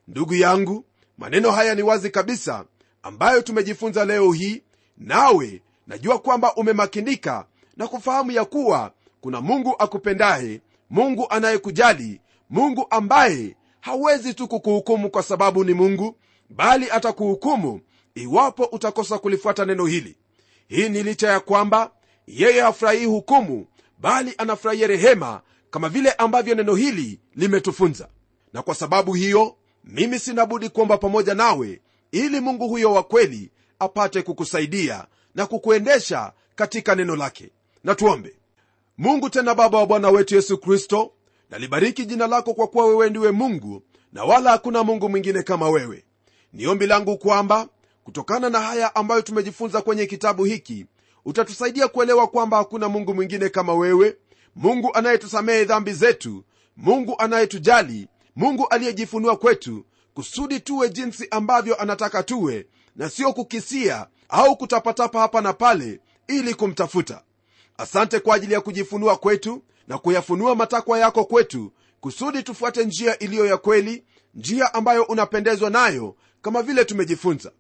Ndugu 0.09 0.35
yangu 0.35 0.85
maneno 1.19 1.51
haya 1.51 1.75
ni 1.75 1.83
wazi 1.83 2.11
kabisa 2.11 2.65
ambayo 3.03 3.43
tumejifunza 3.43 4.05
leo 4.05 4.33
hii 4.33 4.63
nawe 4.99 5.63
najua 5.87 6.19
kwamba 6.19 6.55
umemakinika 6.55 7.47
na 7.77 7.89
kufahamu 7.89 8.31
ya 8.31 8.45
kuwa 8.45 8.93
kuna 9.21 9.41
mungu 9.41 9.75
akupendaye 9.79 10.61
mungu 10.91 11.27
anayekujali 11.31 12.21
mungu 12.51 12.87
ambaye 12.91 13.57
hawezi 13.81 14.35
tu 14.35 14.49
kukuhukumu 14.49 15.11
kwa 15.11 15.23
sababu 15.23 15.65
ni 15.65 15.75
mungu 15.75 16.17
bali 16.51 16.91
atakuhukumu 16.91 17.81
iwapo 18.15 18.65
utakosa 18.65 19.19
kulifuata 19.19 19.65
neno 19.65 19.87
hili. 19.87 20.17
Hii 20.69 20.89
ni 20.89 21.03
licha 21.03 21.29
ya 21.31 21.41
kwamba 21.41 21.91
yeye 22.27 22.61
hafurahii 22.61 23.05
hukumu 23.05 23.67
bali 23.99 24.35
anafurahia 24.39 24.87
rehema 24.87 25.41
kama 25.71 25.89
vile 25.89 26.13
ambavyo 26.13 26.55
neno 26.55 26.75
hili 26.75 27.21
limetufunza. 27.37 28.09
Na 28.53 28.63
kwa 28.63 28.75
sababu 28.75 29.13
hiyo 29.15 29.57
mimi 29.85 30.19
sinabudi 30.19 30.69
kuomba 30.69 30.99
pamoja 30.99 31.35
nawe 31.35 31.81
ili 32.13 32.41
mungu 32.41 32.69
huyo 32.69 32.93
wa 32.93 33.03
kweli 33.03 33.51
apate 33.85 34.23
kukusaidia 34.23 35.07
na 35.35 35.47
kukuendesha 35.47 36.33
katika 36.55 36.95
neno 36.95 37.17
lake. 37.17 37.51
Na 37.85 37.97
mungu 38.99 39.31
tena 39.31 39.55
baba 39.55 39.79
wa 39.79 39.87
bwana 39.87 40.11
wetu 40.11 40.35
yesu 40.35 40.59
kristo 40.59 41.13
nalibariki 41.51 42.07
jina 42.07 42.27
lako 42.27 42.55
kwa 42.55 42.67
kuwa 42.67 42.87
wewe 42.87 43.11
ndiwe 43.11 43.31
mungu 43.31 43.83
na 44.13 44.25
wala 44.25 44.51
hakuna 44.51 44.83
mungu 44.85 45.09
mwingine 45.09 45.43
kama 45.43 45.69
wewe. 45.71 46.05
Ni 46.53 46.67
ombi 46.67 46.87
langu 46.87 47.19
kwamba 47.19 47.69
kutokana 48.05 48.51
na 48.51 48.61
haya 48.61 48.95
ambayo 48.95 49.23
tumejifunza 49.23 49.83
kwenye 49.83 50.07
kitabu 50.07 50.45
hiki 50.45 50.87
utatusaidia 51.25 51.89
kuelewa 51.89 52.27
kwamba 52.27 52.57
hakuna 52.57 52.89
mungu 52.89 53.15
mwingine 53.15 53.49
kama 53.49 53.75
wewe 53.75 54.17
mungu 54.57 54.95
anayetusamehe 54.95 55.65
dhambi 55.65 55.93
zetu 55.93 56.45
mungu 56.77 57.15
anayetujali 57.19 58.09
mungu 58.37 58.67
aliyejifunua 58.69 59.37
kwetu 59.37 59.85
kusudi 60.15 60.61
tuwe 60.61 60.89
jinsi 60.89 61.29
ambavyo 61.31 61.81
anataka 61.81 62.23
tuwe 62.23 62.67
na 62.97 63.11
sio 63.11 63.33
kukisia 63.33 64.07
au 64.29 64.57
kutapatapa 64.57 65.21
hapa 65.21 65.41
na 65.41 65.53
pale 65.53 66.01
ili 66.29 66.55
kumtafuta. 66.55 67.23
Asante 67.79 68.21
kwa 68.21 68.35
ajili 68.37 68.55
ya 68.55 68.61
kujifunua 68.61 69.17
kwetu 69.17 69.63
na 69.89 69.99
kuyafunua 69.99 70.55
matakwa 70.55 70.99
yako 70.99 71.25
kwetu 71.25 71.73
kusudi 72.01 72.43
tufuate 72.43 72.85
njia 72.85 73.19
iliyo 73.19 73.47
ya 73.47 73.57
kweli 73.57 74.05
njia 74.35 74.75
ambayo 74.75 75.03
unapendezwa 75.03 75.71
nayo 75.71 76.17
kama 76.43 76.63
vile 76.63 76.85
tumejifunza. 76.85 77.53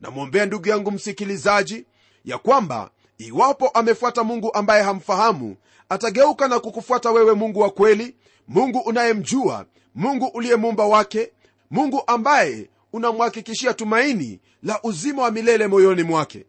Namwombea 0.00 0.46
ndugu 0.46 0.68
yangu 0.68 0.90
msikilizaji 0.90 1.86
ya 2.24 2.38
kwamba 2.38 2.90
iwapo 3.18 3.68
amefuata 3.68 4.24
mungu 4.24 4.54
ambaye 4.54 4.82
hamfahamu 4.82 5.56
atageuka 5.88 6.48
na 6.48 6.60
kukufuata 6.60 7.10
wewe 7.10 7.34
mungu 7.34 7.60
wa 7.60 7.70
kweli 7.70 8.16
mungu 8.48 8.78
unayemjua 8.78 9.66
mungu 9.94 10.26
uliye 10.26 10.56
mumba 10.56 10.84
wake 10.86 11.32
mungu 11.70 12.02
ambaye 12.06 12.70
unamhakikishia 12.92 13.74
tumaini 13.74 14.40
la 14.62 14.82
uzima 14.82 15.22
wa 15.22 15.30
milele 15.30 15.66
moyoni 15.66 16.02
mwake. 16.02 16.46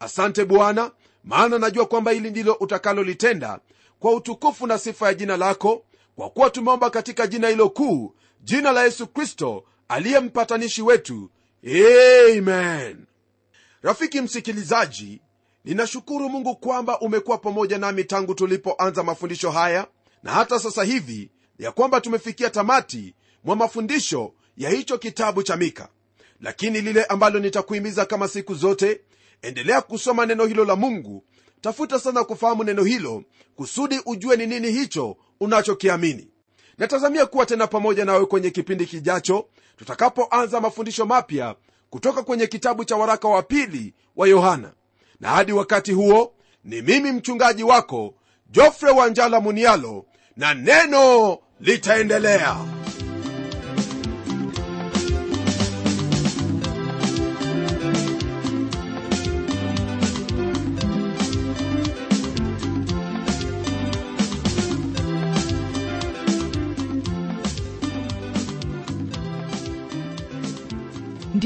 Asante 0.00 0.44
bwana 0.44 0.90
maana 1.24 1.58
najua 1.58 1.86
kwamba 1.86 2.10
hili 2.10 2.30
ndilo 2.30 2.52
utakalolitenda 2.54 3.60
kwa 3.98 4.14
utukufu 4.14 4.66
na 4.66 4.78
sifa 4.78 5.06
ya 5.06 5.14
jina 5.14 5.36
lako 5.36 5.84
kwa 6.16 6.30
kuwa 6.30 6.50
tumeomba 6.50 6.90
katika 6.90 7.26
jina 7.26 7.48
hilo 7.48 7.68
kuu 7.68 8.14
jina 8.42 8.72
la 8.72 8.84
yesu 8.84 9.06
kristo 9.06 9.64
aliye 9.88 10.20
mpatanishi 10.20 10.82
wetu. 10.82 11.30
Amen. 11.64 13.06
Rafiki 13.82 14.20
msikilizaji 14.20 15.20
ninashukuru 15.64 16.28
mungu 16.28 16.56
kwamba 16.56 17.00
umekuwa 17.00 17.38
pamoja 17.38 17.78
nami 17.78 18.04
tangu 18.04 18.34
tulipoanza 18.34 19.02
mafundisho 19.02 19.50
haya 19.50 19.86
na 20.22 20.30
hata 20.32 20.58
sasa 20.58 20.84
hivi 20.84 21.30
ya 21.58 21.72
kwamba 21.72 22.00
tumefikia 22.00 22.50
tamati 22.50 23.14
mwa 23.44 23.56
mafundisho 23.56 24.32
ya 24.56 24.70
hicho 24.70 24.98
kitabu 24.98 25.42
cha 25.42 25.56
mika. 25.56 25.88
Lakini 26.40 26.80
lile 26.80 27.04
ambalo 27.04 27.38
nitakuhimiza 27.38 28.04
kama 28.06 28.28
siku 28.28 28.54
zote 28.54 29.00
endelea 29.42 29.80
kusoma 29.80 30.26
neno 30.26 30.46
hilo 30.46 30.64
la 30.64 30.76
mungu. 30.76 31.24
Tafuta 31.60 31.98
sana 31.98 32.24
kufahamu 32.24 32.64
neno 32.64 32.84
hilo 32.84 33.22
kusudi 33.56 34.00
ujue 34.06 34.36
ni 34.36 34.46
nini 34.46 34.70
hicho 34.70 35.16
unachokiamini. 35.40 36.28
Natazamia 36.78 37.26
kuwa 37.26 37.46
tena 37.46 37.66
pamoja 37.66 38.04
nawe 38.04 38.26
kwenye 38.26 38.50
kipindi 38.50 38.86
kijacho 38.86 39.48
tutakapoanza 39.76 40.60
mafundisho 40.60 41.06
mapya 41.06 41.54
kutoka 41.90 42.22
kwenye 42.22 42.46
kitabu 42.46 42.84
cha 42.84 42.96
waraka 42.96 43.28
wa 43.28 43.42
pili 43.42 43.94
wa 44.16 44.28
yohana. 44.28 44.72
Na 45.20 45.28
hadi 45.28 45.52
wakati 45.52 45.92
huo 45.92 46.32
ni 46.64 46.82
mimi 46.82 47.12
mchungaji 47.12 47.62
wako 47.62 48.14
jofre 48.50 48.90
wanjala 48.90 49.40
munialo 49.40 50.04
na 50.36 50.54
neno 50.54 51.38
litaendelea 51.60 52.56